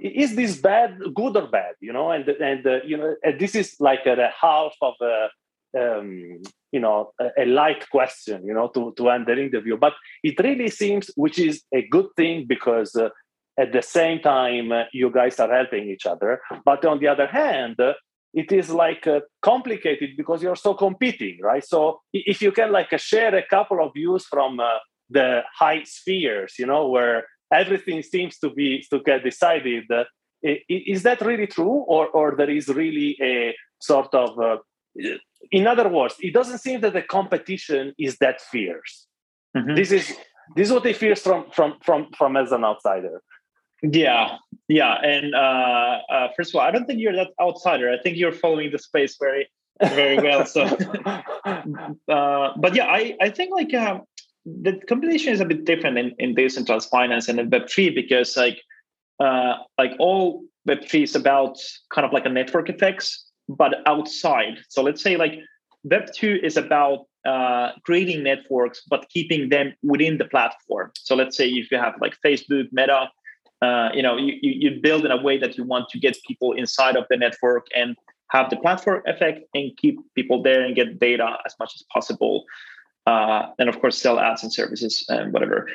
is 0.00 0.36
this 0.36 0.56
bad, 0.58 0.98
good 1.14 1.36
or 1.36 1.48
bad? 1.48 1.74
You 1.80 1.92
know, 1.92 2.10
and 2.10 2.28
and 2.28 2.66
uh, 2.66 2.82
you 2.84 2.96
know, 2.96 3.16
and 3.22 3.38
this 3.38 3.54
is 3.54 3.76
like 3.80 4.06
a, 4.06 4.12
a 4.12 4.32
half 4.40 4.72
of 4.80 4.94
a 5.00 5.28
um, 5.76 6.42
you 6.72 6.80
know 6.80 7.12
a, 7.20 7.44
a, 7.44 7.46
light 7.46 7.88
question, 7.90 8.44
you 8.44 8.54
know, 8.54 8.68
to 8.68 8.92
to 8.96 9.10
end 9.10 9.26
the 9.26 9.38
interview. 9.38 9.76
But 9.76 9.94
it 10.22 10.38
really 10.40 10.70
seems, 10.70 11.10
which 11.16 11.38
is 11.38 11.62
a 11.74 11.86
good 11.88 12.06
thing 12.16 12.46
because 12.48 12.94
uh, 12.96 13.10
at 13.58 13.72
the 13.72 13.82
same 13.82 14.20
time 14.20 14.72
uh, 14.72 14.84
you 14.92 15.10
guys 15.10 15.38
are 15.40 15.52
helping 15.52 15.88
each 15.88 16.06
other. 16.06 16.40
But 16.64 16.84
on 16.84 16.98
the 16.98 17.08
other 17.08 17.26
hand, 17.26 17.80
uh, 17.80 17.94
it 18.34 18.52
is 18.52 18.70
like 18.70 19.06
uh, 19.06 19.20
complicated 19.42 20.10
because 20.16 20.42
you're 20.42 20.56
so 20.56 20.74
competing, 20.74 21.38
right? 21.42 21.64
So 21.64 22.00
if 22.12 22.42
you 22.42 22.52
can 22.52 22.70
like 22.72 22.98
share 22.98 23.34
a 23.34 23.46
couple 23.46 23.84
of 23.84 23.92
views 23.94 24.26
from 24.26 24.60
the 25.08 25.42
high 25.54 25.82
spheres, 25.84 26.54
you 26.58 26.66
know, 26.66 26.88
where 26.88 27.24
everything 27.52 28.02
seems 28.02 28.38
to 28.38 28.50
be 28.50 28.84
to 28.90 29.00
get 29.00 29.24
decided. 29.24 29.84
Uh, 29.90 30.04
is 30.68 31.02
that 31.02 31.20
really 31.22 31.46
true, 31.46 31.84
or 31.88 32.08
or 32.08 32.34
there 32.36 32.50
is 32.50 32.68
really 32.68 33.16
a 33.20 33.54
sort 33.80 34.14
of 34.14 34.38
uh, 34.38 34.56
in 35.50 35.66
other 35.66 35.88
words, 35.88 36.14
it 36.20 36.32
doesn't 36.32 36.58
seem 36.58 36.80
that 36.80 36.92
the 36.92 37.02
competition 37.02 37.94
is 37.98 38.18
that 38.18 38.40
fierce. 38.40 39.06
Mm-hmm. 39.56 39.74
This 39.74 39.92
is 39.92 40.08
this 40.54 40.68
is 40.68 40.72
what 40.72 40.86
it 40.86 40.96
feels 40.96 41.20
from 41.20 41.50
from 41.52 41.74
from 41.82 42.08
from 42.16 42.36
as 42.36 42.52
an 42.52 42.64
outsider. 42.64 43.22
Yeah, 43.82 44.36
yeah, 44.68 44.94
and 44.94 45.34
uh, 45.34 45.98
uh, 46.10 46.28
first 46.36 46.50
of 46.50 46.56
all, 46.56 46.66
I 46.66 46.70
don't 46.70 46.86
think 46.86 47.00
you're 47.00 47.14
that 47.14 47.30
outsider. 47.40 47.90
I 47.90 47.98
think 48.02 48.16
you're 48.16 48.32
following 48.32 48.70
the 48.70 48.78
space 48.78 49.16
very 49.20 49.48
very 49.80 50.16
well. 50.18 50.46
So, 50.46 50.62
uh, 51.44 52.52
but 52.56 52.74
yeah, 52.74 52.86
I 52.86 53.16
I 53.20 53.30
think 53.30 53.52
like 53.52 53.74
um, 53.74 54.02
the 54.44 54.80
competition 54.88 55.32
is 55.32 55.40
a 55.40 55.44
bit 55.44 55.64
different 55.64 55.98
in, 55.98 56.14
in 56.18 56.34
decentralized 56.34 56.88
finance 56.88 57.28
and 57.28 57.38
in 57.38 57.50
Web3 57.50 57.94
because 57.94 58.36
like 58.36 58.60
uh, 59.20 59.56
like 59.78 59.92
all 59.98 60.44
Web3 60.68 61.02
is 61.02 61.14
about 61.14 61.58
kind 61.92 62.06
of 62.06 62.12
like 62.12 62.26
a 62.26 62.28
network 62.30 62.68
effects, 62.68 63.25
but 63.48 63.76
outside. 63.86 64.58
So 64.68 64.82
let's 64.82 65.02
say 65.02 65.16
like 65.16 65.38
Web2 65.86 66.42
is 66.42 66.56
about 66.56 67.06
uh, 67.24 67.72
creating 67.84 68.22
networks, 68.22 68.82
but 68.88 69.08
keeping 69.08 69.48
them 69.48 69.74
within 69.82 70.18
the 70.18 70.24
platform. 70.24 70.92
So 70.96 71.14
let's 71.14 71.36
say 71.36 71.48
if 71.48 71.70
you 71.70 71.78
have 71.78 71.94
like 72.00 72.16
Facebook, 72.24 72.68
Meta, 72.72 73.08
uh, 73.62 73.90
you 73.94 74.02
know, 74.02 74.16
you, 74.16 74.34
you 74.42 74.80
build 74.80 75.04
in 75.04 75.10
a 75.10 75.20
way 75.20 75.38
that 75.38 75.56
you 75.56 75.64
want 75.64 75.88
to 75.90 75.98
get 75.98 76.16
people 76.26 76.52
inside 76.52 76.96
of 76.96 77.04
the 77.10 77.16
network 77.16 77.66
and 77.74 77.96
have 78.30 78.50
the 78.50 78.56
platform 78.56 79.02
effect 79.06 79.40
and 79.54 79.76
keep 79.76 79.98
people 80.14 80.42
there 80.42 80.62
and 80.62 80.74
get 80.74 80.98
data 80.98 81.36
as 81.46 81.54
much 81.58 81.72
as 81.76 81.82
possible 81.92 82.44
uh, 83.06 83.46
and 83.58 83.68
of 83.68 83.80
course 83.80 83.96
sell 83.98 84.18
ads 84.18 84.42
and 84.42 84.52
services 84.52 85.04
and 85.08 85.32
whatever. 85.32 85.68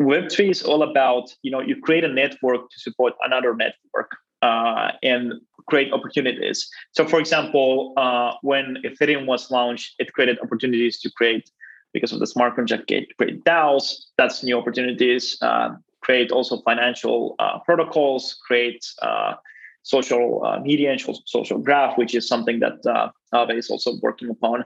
Web3 0.00 0.50
is 0.50 0.62
all 0.62 0.82
about, 0.82 1.34
you 1.42 1.50
know, 1.50 1.60
you 1.60 1.76
create 1.76 2.04
a 2.04 2.08
network 2.08 2.70
to 2.70 2.80
support 2.80 3.12
another 3.22 3.54
network 3.54 4.10
uh, 4.40 4.92
and 5.02 5.34
create 5.70 5.92
opportunities. 5.92 6.68
So, 6.92 7.06
for 7.06 7.18
example, 7.20 7.94
uh, 7.96 8.32
when 8.42 8.76
Ethereum 8.84 9.24
was 9.26 9.50
launched, 9.50 9.94
it 9.98 10.12
created 10.12 10.38
opportunities 10.42 11.00
to 11.00 11.10
create, 11.18 11.50
because 11.94 12.12
of 12.12 12.18
the 12.18 12.26
smart 12.26 12.56
contract 12.56 12.86
gate, 12.88 13.06
create 13.16 13.44
DAOs. 13.44 13.84
That's 14.18 14.42
new 14.42 14.58
opportunities. 14.58 15.38
Uh, 15.40 15.68
create 16.02 16.30
also 16.32 16.60
financial 16.62 17.36
uh, 17.38 17.58
protocols. 17.60 18.24
Create 18.46 18.84
uh, 19.02 19.34
social 19.82 20.44
uh, 20.44 20.58
media 20.60 20.90
and 20.92 21.00
social 21.24 21.58
graph, 21.58 21.96
which 21.96 22.14
is 22.14 22.28
something 22.28 22.60
that 22.60 22.78
uh, 22.86 23.46
is 23.60 23.70
also 23.70 23.92
working 24.02 24.28
upon 24.28 24.64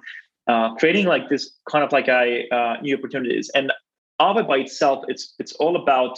uh, 0.48 0.74
creating 0.74 1.06
like 1.06 1.28
this 1.28 1.52
kind 1.70 1.84
of 1.84 1.92
like 1.92 2.08
a 2.08 2.78
new 2.82 2.96
opportunities. 2.96 3.50
And 3.54 3.72
Aave 4.20 4.46
by 4.48 4.58
itself, 4.58 5.04
it's 5.08 5.34
it's 5.38 5.52
all 5.62 5.76
about 5.76 6.14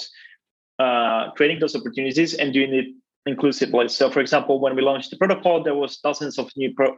creating 1.37 1.59
those 1.61 1.75
opportunities 1.75 2.35
and 2.40 2.53
doing 2.53 2.72
it 2.81 2.87
inclusively. 3.27 3.89
So, 3.89 4.11
for 4.11 4.21
example, 4.21 4.61
when 4.61 4.75
we 4.77 4.83
launched 4.83 5.11
the 5.11 5.17
protocol, 5.17 5.62
there 5.62 5.75
was 5.75 5.99
dozens 5.99 6.39
of 6.39 6.51
new 6.57 6.73
pro, 6.75 6.97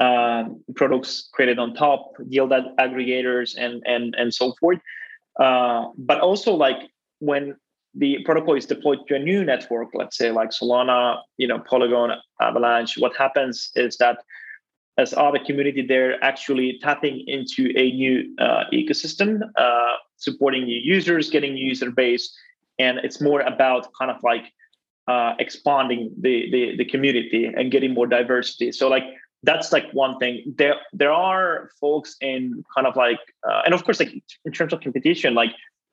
uh, 0.00 0.44
products 0.76 1.28
created 1.32 1.58
on 1.58 1.74
top, 1.74 2.12
yield 2.28 2.50
aggregators, 2.50 3.54
and 3.56 3.82
and 3.86 4.14
and 4.16 4.32
so 4.32 4.54
forth. 4.60 4.78
Uh, 5.40 5.86
but 5.96 6.20
also, 6.20 6.54
like 6.54 6.78
when 7.18 7.56
the 7.94 8.18
protocol 8.24 8.54
is 8.54 8.66
deployed 8.66 9.00
to 9.08 9.14
a 9.14 9.18
new 9.18 9.44
network, 9.44 9.88
let's 9.94 10.16
say 10.16 10.30
like 10.30 10.50
Solana, 10.50 11.20
you 11.36 11.46
know, 11.46 11.58
Polygon, 11.58 12.12
Avalanche, 12.40 12.96
what 12.98 13.14
happens 13.16 13.70
is 13.74 13.96
that 13.98 14.18
as 14.98 15.12
Aave 15.12 15.44
community, 15.46 15.84
they're 15.86 16.22
actually 16.22 16.78
tapping 16.82 17.24
into 17.26 17.72
a 17.76 17.92
new 17.92 18.34
uh, 18.38 18.64
ecosystem, 18.72 19.40
uh, 19.56 19.96
supporting 20.16 20.64
new 20.64 20.80
users, 20.80 21.30
getting 21.30 21.54
new 21.54 21.66
user 21.66 21.90
base, 21.90 22.34
and 22.78 22.98
it's 22.98 23.20
more 23.20 23.40
about 23.40 23.88
kind 23.98 24.10
of 24.10 24.22
like 24.22 24.44
uh, 25.08 25.34
expanding 25.38 26.12
the, 26.20 26.50
the 26.50 26.76
the 26.76 26.84
community 26.84 27.46
and 27.46 27.70
getting 27.70 27.92
more 27.94 28.06
diversity. 28.06 28.72
So 28.72 28.88
like 28.88 29.04
that's 29.42 29.72
like 29.72 29.90
one 29.92 30.18
thing. 30.18 30.54
There 30.56 30.76
there 30.92 31.12
are 31.12 31.70
folks 31.80 32.16
in 32.20 32.64
kind 32.74 32.86
of 32.86 32.96
like, 32.96 33.18
uh, 33.48 33.62
and 33.64 33.74
of 33.74 33.84
course 33.84 33.98
like 33.98 34.12
in 34.44 34.52
terms 34.52 34.72
of 34.72 34.80
competition, 34.80 35.34
like 35.34 35.50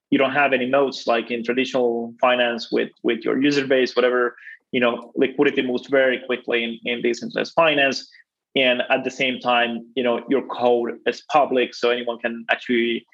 you 0.10 0.18
don't 0.18 0.34
have 0.34 0.54
any 0.54 0.66
moats 0.66 1.08
like 1.08 1.32
in 1.32 1.44
traditional 1.44 2.14
finance 2.22 2.72
with 2.72 2.92
with 3.04 3.24
your 3.24 3.42
user 3.42 3.66
base, 3.66 3.96
whatever. 3.96 4.36
You 4.72 4.80
know, 4.80 5.12
liquidity 5.16 5.64
moves 5.64 5.88
very 5.88 6.20
quickly 6.28 6.64
in, 6.64 6.80
in 6.86 7.02
decentralized 7.02 7.54
finance 7.54 8.08
and 8.56 8.82
at 8.90 9.04
the 9.04 9.12
same 9.12 9.40
time 9.40 9.86
you 9.96 10.04
know 10.04 10.24
your 10.30 10.46
code 10.48 10.98
is 11.06 11.22
public 11.32 11.74
so 11.74 11.90
anyone 11.90 12.18
can 12.20 12.46
actually 12.50 13.06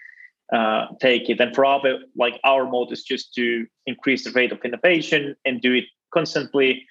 uh, 0.53 0.87
take 1.01 1.29
it. 1.29 1.39
And 1.39 1.55
for 1.55 1.65
our 1.65 1.81
like 2.15 2.39
our 2.43 2.69
moat 2.69 2.91
is 2.91 3.03
just 3.03 3.33
to 3.35 3.65
increase 3.85 4.23
the 4.23 4.31
rate 4.31 4.51
of 4.51 4.59
innovation 4.63 5.35
and 5.45 5.61
do 5.61 5.73
it 5.73 5.85
constantly 6.13 6.85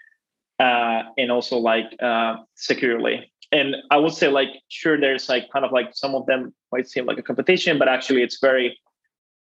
uh, 0.59 1.03
and 1.17 1.31
also 1.31 1.59
like 1.59 1.87
uh, 2.03 2.37
securely. 2.55 3.31
And 3.53 3.77
i 3.91 3.97
would 3.97 4.15
say 4.15 4.29
like 4.29 4.49
sure 4.69 4.99
there's 4.99 5.29
like 5.29 5.51
kind 5.53 5.65
of 5.65 5.71
like 5.71 5.91
some 5.95 6.15
of 6.15 6.27
them 6.27 6.53
might 6.73 6.89
seem 6.89 7.07
like 7.07 7.19
a 7.19 7.23
competition 7.23 7.79
but 7.79 7.89
actually 7.89 8.23
it's 8.23 8.39
very 8.41 8.77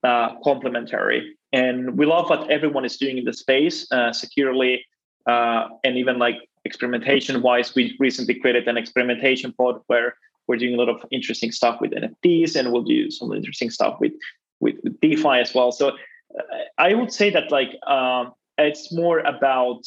uh, 0.05 0.35
complementary. 0.43 1.37
And 1.53 1.97
we 1.97 2.07
love 2.07 2.29
what 2.29 2.51
everyone 2.51 2.85
is 2.85 2.97
doing 2.97 3.19
in 3.19 3.25
the 3.25 3.33
space 3.33 3.91
uh, 3.93 4.13
securely 4.13 4.85
uh, 5.27 5.69
and 5.85 5.97
even 5.97 6.19
like 6.19 6.37
experimentation 6.65 7.43
wise, 7.43 7.75
we 7.75 7.97
recently 8.01 8.35
created 8.35 8.67
an 8.69 8.77
experimentation 8.77 9.53
pod 9.53 9.81
where 9.87 10.15
we're 10.53 10.59
doing 10.59 10.75
a 10.75 10.77
lot 10.77 10.91
of 10.91 11.03
interesting 11.11 11.51
stuff 11.51 11.81
with 11.81 11.93
NFTs 11.93 12.57
and 12.57 12.71
we'll 12.71 12.83
do 12.83 13.11
some 13.11 13.33
interesting 13.33 13.71
stuff 13.71 13.99
with, 14.01 14.13
with, 14.61 14.75
DeFi 15.01 15.41
as 15.41 15.55
well. 15.55 15.73
So 15.73 15.89
uh, 15.89 16.43
I 16.77 16.93
would 16.93 17.11
say 17.11 17.31
that 17.31 17.51
like 17.51 17.71
um, 17.87 18.33
it's 18.59 18.93
more 18.93 19.21
about, 19.21 19.85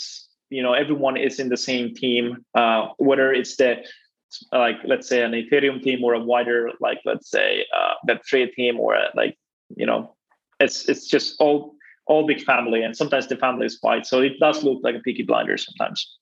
you 0.49 0.63
know, 0.63 0.73
everyone 0.73 1.17
is 1.17 1.39
in 1.39 1.49
the 1.49 1.57
same 1.69 1.93
team, 1.93 2.43
uh, 2.55 2.87
whether 2.97 3.31
it's 3.31 3.55
the 3.57 3.83
like 4.51 4.77
let's 4.83 5.07
say 5.07 5.21
an 5.21 5.33
Ethereum 5.33 5.81
team 5.83 6.03
or 6.03 6.13
a 6.15 6.19
wider 6.19 6.71
like 6.81 6.99
let's 7.05 7.29
say 7.29 7.65
uh, 7.77 7.93
Web3 8.09 8.51
team 8.53 8.79
or 8.79 8.95
a, 8.95 9.09
like 9.15 9.37
you 9.77 9.85
know 9.85 10.15
it's 10.59 10.89
it's 10.89 11.07
just 11.07 11.35
all 11.39 11.75
all 12.07 12.27
big 12.27 12.43
family 12.43 12.83
and 12.83 12.97
sometimes 12.97 13.27
the 13.27 13.37
family 13.37 13.65
is 13.65 13.79
wide 13.81 14.05
so 14.05 14.19
it 14.19 14.37
does 14.39 14.63
look 14.63 14.79
like 14.83 14.95
a 14.95 14.99
Peaky 14.99 15.23
Blinders 15.23 15.65
sometimes 15.65 16.17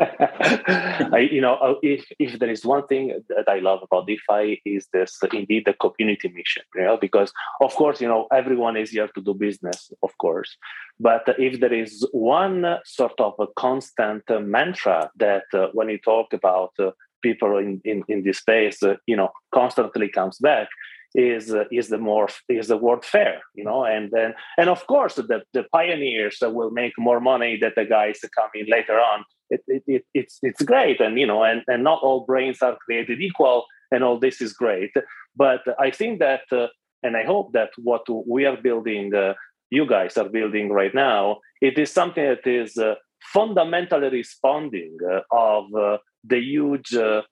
I, 1.12 1.28
you 1.30 1.40
know, 1.40 1.56
uh, 1.56 1.74
if 1.82 2.06
if 2.18 2.38
there 2.38 2.50
is 2.50 2.64
one 2.64 2.86
thing 2.86 3.20
that 3.28 3.48
I 3.48 3.58
love 3.58 3.80
about 3.82 4.06
DeFi 4.06 4.62
is 4.64 4.86
this 4.92 5.18
indeed 5.32 5.64
the 5.66 5.74
community 5.74 6.28
mission, 6.28 6.62
you 6.74 6.84
know, 6.84 6.96
because 6.96 7.32
of 7.60 7.74
course, 7.74 8.00
you 8.00 8.08
know, 8.08 8.26
everyone 8.32 8.76
is 8.78 8.90
here 8.90 9.08
to 9.08 9.20
do 9.20 9.34
business, 9.34 9.92
of 10.02 10.16
course, 10.18 10.56
but 10.98 11.22
if 11.38 11.60
there 11.60 11.74
is 11.74 12.06
one 12.12 12.78
sort 12.84 13.20
of 13.20 13.34
a 13.38 13.46
constant 13.56 14.22
mantra 14.40 15.10
that 15.16 15.44
uh, 15.52 15.68
when 15.74 15.90
you 15.90 15.98
talk 15.98 16.32
about 16.32 16.72
uh, 16.78 16.92
people 17.22 17.58
in, 17.58 17.80
in 17.84 18.02
in 18.08 18.24
this 18.24 18.38
space, 18.38 18.82
uh, 18.82 18.96
you 19.06 19.16
know, 19.16 19.30
constantly 19.52 20.08
comes 20.08 20.38
back, 20.38 20.68
is 21.14 21.52
uh, 21.52 21.64
is 21.70 21.88
the 21.88 21.98
more 21.98 22.28
is 22.48 22.68
the 22.68 22.76
word 22.76 23.04
fair 23.04 23.40
you 23.54 23.64
know 23.64 23.84
and 23.84 24.12
then 24.12 24.32
and 24.56 24.70
of 24.70 24.86
course 24.86 25.16
the, 25.16 25.42
the 25.52 25.64
pioneers 25.72 26.38
will 26.40 26.70
make 26.70 26.92
more 26.98 27.20
money 27.20 27.58
than 27.60 27.72
the 27.74 27.84
guys 27.84 28.20
coming 28.34 28.64
later 28.70 28.98
on 29.00 29.24
it, 29.50 29.62
it, 29.66 29.82
it, 29.86 30.04
it's 30.14 30.38
it's 30.42 30.62
great 30.62 31.00
and 31.00 31.18
you 31.18 31.26
know 31.26 31.42
and, 31.42 31.62
and 31.66 31.84
not 31.84 32.02
all 32.02 32.24
brains 32.24 32.62
are 32.62 32.76
created 32.84 33.20
equal 33.20 33.64
and 33.90 34.04
all 34.04 34.18
this 34.18 34.40
is 34.40 34.52
great 34.52 34.92
but 35.36 35.60
i 35.78 35.90
think 35.90 36.18
that 36.18 36.42
uh, 36.52 36.66
and 37.02 37.16
i 37.16 37.24
hope 37.24 37.52
that 37.52 37.70
what 37.78 38.04
we 38.26 38.44
are 38.44 38.56
building 38.56 39.14
uh, 39.14 39.34
you 39.70 39.86
guys 39.86 40.16
are 40.16 40.28
building 40.28 40.70
right 40.70 40.94
now 40.94 41.38
it 41.60 41.78
is 41.78 41.90
something 41.90 42.24
that 42.24 42.46
is 42.46 42.76
uh, 42.78 42.94
fundamentally 43.32 44.08
responding 44.08 44.96
uh, 45.08 45.20
of 45.32 45.64
uh, 45.74 45.98
the 46.24 46.38
huge 46.38 46.94
uh, 46.94 47.22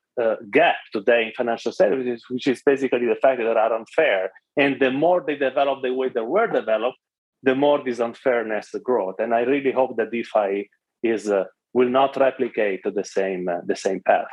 gap 0.50 0.76
today 0.92 1.26
in 1.26 1.32
financial 1.36 1.72
services, 1.72 2.24
which 2.28 2.46
is 2.46 2.60
basically 2.64 3.06
the 3.06 3.14
fact 3.14 3.38
that 3.38 3.44
they 3.44 3.60
are 3.60 3.72
unfair. 3.72 4.30
And 4.56 4.80
the 4.80 4.90
more 4.90 5.22
they 5.24 5.36
develop 5.36 5.82
the 5.82 5.94
way 5.94 6.08
they 6.08 6.20
were 6.20 6.48
developed, 6.48 6.98
the 7.42 7.54
more 7.54 7.82
this 7.84 8.00
unfairness 8.00 8.74
grows. 8.82 9.14
And 9.18 9.32
I 9.32 9.40
really 9.40 9.72
hope 9.72 9.96
that 9.96 10.10
DeFi 10.10 10.68
is 11.02 11.30
uh, 11.30 11.44
will 11.72 11.88
not 11.88 12.16
replicate 12.16 12.82
the 12.84 13.04
same 13.04 13.48
uh, 13.48 13.60
the 13.66 13.76
same 13.76 14.00
path. 14.00 14.26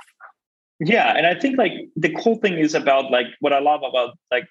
Yeah, 0.79 1.15
and 1.15 1.25
I 1.25 1.39
think 1.39 1.57
like 1.57 1.73
the 1.95 2.13
cool 2.21 2.35
thing 2.35 2.57
is 2.57 2.75
about 2.75 3.11
like 3.11 3.27
what 3.39 3.53
I 3.53 3.59
love 3.59 3.81
about 3.83 4.17
like 4.31 4.47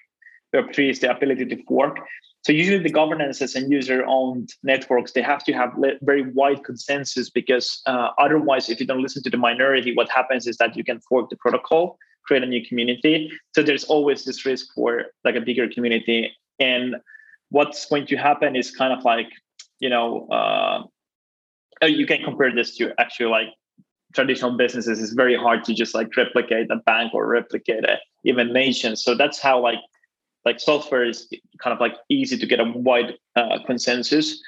Web3 0.55 0.89
is 0.89 0.99
the 0.99 1.11
ability 1.11 1.45
to 1.45 1.63
fork. 1.65 1.99
so 2.43 2.51
usually 2.51 2.81
the 2.81 2.89
governances 3.01 3.55
and 3.55 3.71
user-owned 3.71 4.49
networks 4.63 5.11
they 5.11 5.21
have 5.21 5.43
to 5.43 5.53
have 5.53 5.71
very 6.01 6.23
wide 6.31 6.63
consensus 6.63 7.29
because 7.29 7.81
uh, 7.85 8.09
otherwise, 8.17 8.69
if 8.69 8.79
you 8.79 8.87
don't 8.87 9.01
listen 9.01 9.21
to 9.23 9.29
the 9.29 9.37
minority, 9.37 9.93
what 9.95 10.09
happens 10.09 10.47
is 10.47 10.57
that 10.57 10.75
you 10.77 10.83
can 10.83 10.99
fork 11.09 11.29
the 11.29 11.37
protocol, 11.37 11.97
create 12.25 12.43
a 12.43 12.47
new 12.47 12.63
community. 12.65 13.31
So 13.53 13.61
there's 13.61 13.83
always 13.85 14.25
this 14.25 14.45
risk 14.45 14.67
for 14.75 15.05
like 15.23 15.35
a 15.35 15.41
bigger 15.41 15.67
community. 15.67 16.31
And 16.59 16.95
what's 17.49 17.85
going 17.85 18.07
to 18.07 18.15
happen 18.15 18.55
is 18.55 18.71
kind 18.71 18.93
of 18.93 19.03
like 19.03 19.29
you 19.79 19.89
know 19.89 20.27
uh, 20.29 20.83
you 21.83 22.05
can 22.05 22.23
compare 22.23 22.53
this 22.53 22.77
to 22.77 22.93
actually 22.99 23.29
like 23.29 23.47
traditional 24.13 24.55
businesses. 24.57 25.01
It's 25.01 25.13
very 25.13 25.35
hard 25.35 25.63
to 25.65 25.73
just 25.73 25.93
like 25.93 26.15
replicate 26.15 26.71
a 26.71 26.77
bank 26.77 27.13
or 27.13 27.27
replicate 27.27 27.83
a 27.83 27.99
even 28.23 28.53
nation. 28.53 28.95
So 28.95 29.15
that's 29.15 29.39
how 29.39 29.59
like 29.59 29.79
like 30.45 30.59
software 30.59 31.03
is 31.03 31.27
kind 31.59 31.73
of 31.73 31.79
like 31.79 31.95
easy 32.09 32.37
to 32.37 32.45
get 32.45 32.59
a 32.59 32.65
wide 32.65 33.15
uh, 33.35 33.59
consensus. 33.65 34.41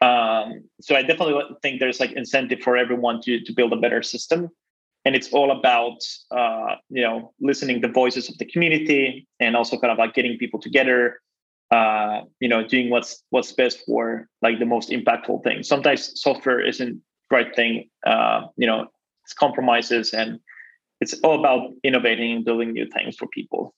Um, 0.00 0.64
so 0.80 0.96
I 0.96 1.02
definitely 1.02 1.40
think 1.62 1.80
there's 1.80 2.00
like 2.00 2.12
incentive 2.12 2.60
for 2.60 2.76
everyone 2.76 3.20
to 3.22 3.40
to 3.40 3.52
build 3.52 3.72
a 3.72 3.76
better 3.76 4.02
system, 4.02 4.50
and 5.04 5.14
it's 5.14 5.32
all 5.32 5.50
about 5.50 5.98
uh, 6.30 6.76
you 6.88 7.02
know 7.02 7.32
listening 7.40 7.80
the 7.80 7.88
voices 7.88 8.28
of 8.28 8.36
the 8.38 8.44
community 8.46 9.26
and 9.40 9.56
also 9.56 9.78
kind 9.78 9.92
of 9.92 9.98
like 9.98 10.14
getting 10.14 10.36
people 10.38 10.60
together. 10.60 11.20
Uh, 11.74 12.22
you 12.38 12.48
know, 12.48 12.62
doing 12.72 12.88
what's 12.94 13.12
what's 13.30 13.52
best 13.52 13.76
for 13.86 14.28
like 14.42 14.58
the 14.58 14.70
most 14.74 14.88
impactful 14.90 15.42
thing. 15.42 15.58
Sometimes 15.62 16.00
software 16.26 16.60
isn't 16.60 17.00
right 17.30 17.50
thing. 17.58 17.72
Uh, 18.06 18.42
you 18.56 18.66
know, 18.66 18.86
it's 19.24 19.34
compromises 19.44 20.14
and 20.20 20.38
it's 21.00 21.14
all 21.24 21.36
about 21.42 21.62
innovating 21.82 22.30
and 22.32 22.44
building 22.44 22.70
new 22.72 22.86
things 22.94 23.16
for 23.16 23.26
people. 23.38 23.74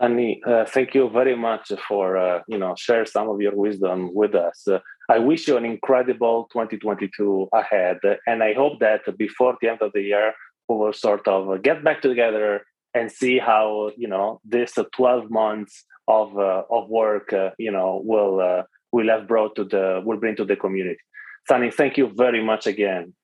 Stani, 0.00 0.40
uh, 0.46 0.64
thank 0.66 0.94
you 0.94 1.10
very 1.10 1.36
much 1.36 1.72
for 1.88 2.16
uh, 2.16 2.40
you 2.52 2.58
know 2.62 2.74
share 2.76 3.04
some 3.06 3.28
of 3.28 3.40
your 3.40 3.56
wisdom 3.66 3.98
with 4.20 4.34
us. 4.34 4.58
Uh, 4.68 4.78
I 5.08 5.18
wish 5.18 5.48
you 5.48 5.56
an 5.56 5.64
incredible 5.64 6.48
2022 6.52 7.48
ahead, 7.52 7.98
and 8.26 8.38
I 8.48 8.52
hope 8.54 8.78
that 8.80 9.02
before 9.18 9.56
the 9.60 9.68
end 9.72 9.82
of 9.82 9.92
the 9.92 10.02
year 10.02 10.32
we 10.68 10.76
will 10.76 10.92
sort 10.92 11.26
of 11.26 11.62
get 11.62 11.82
back 11.82 12.02
together 12.02 12.48
and 12.94 13.10
see 13.20 13.36
how 13.38 13.90
you 13.96 14.08
know 14.08 14.40
this 14.44 14.72
12 14.96 15.30
months 15.30 15.84
of 16.10 16.36
uh, 16.36 16.62
of 16.70 16.88
work 16.88 17.32
uh, 17.32 17.50
you 17.58 17.70
know 17.70 18.02
will 18.04 18.40
uh, 18.40 18.62
will 18.92 19.08
have 19.08 19.28
brought 19.28 19.54
to 19.56 19.64
the 19.64 20.02
will 20.04 20.18
bring 20.18 20.36
to 20.36 20.44
the 20.44 20.56
community. 20.56 21.00
Stani, 21.48 21.72
thank 21.72 21.96
you 21.96 22.12
very 22.24 22.42
much 22.42 22.66
again. 22.66 23.14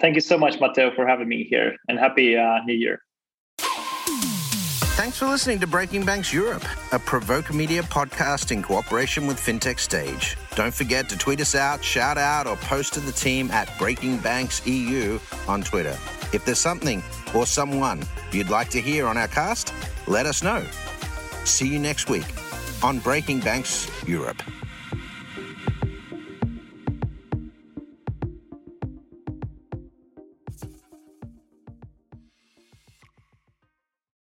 Thank 0.00 0.14
you 0.16 0.20
so 0.20 0.36
much, 0.36 0.60
Matteo, 0.60 0.92
for 0.94 1.06
having 1.06 1.28
me 1.28 1.44
here, 1.44 1.76
and 1.88 1.98
happy 1.98 2.34
New 2.66 2.74
Year. 2.74 3.00
Thanks 4.96 5.18
for 5.18 5.26
listening 5.26 5.58
to 5.58 5.66
Breaking 5.66 6.04
Banks 6.04 6.32
Europe, 6.32 6.64
a 6.92 7.00
Provoke 7.00 7.52
Media 7.52 7.82
podcast 7.82 8.52
in 8.52 8.62
cooperation 8.62 9.26
with 9.26 9.38
FinTech 9.38 9.80
Stage. 9.80 10.36
Don't 10.54 10.72
forget 10.72 11.08
to 11.08 11.18
tweet 11.18 11.40
us 11.40 11.56
out, 11.56 11.82
shout 11.82 12.16
out, 12.16 12.46
or 12.46 12.54
post 12.56 12.94
to 12.94 13.00
the 13.00 13.10
team 13.10 13.50
at 13.50 13.68
Breaking 13.76 14.18
Banks 14.18 14.64
EU 14.68 15.18
on 15.48 15.62
Twitter. 15.62 15.98
If 16.32 16.44
there's 16.44 16.60
something 16.60 17.02
or 17.34 17.44
someone 17.44 18.04
you'd 18.30 18.50
like 18.50 18.70
to 18.70 18.80
hear 18.80 19.08
on 19.08 19.16
our 19.16 19.26
cast, 19.26 19.74
let 20.06 20.26
us 20.26 20.44
know. 20.44 20.64
See 21.44 21.68
you 21.68 21.78
next 21.78 22.08
week 22.08 22.26
on 22.82 22.98
Breaking 22.98 23.40
Banks 23.40 23.90
Europe. 24.08 24.42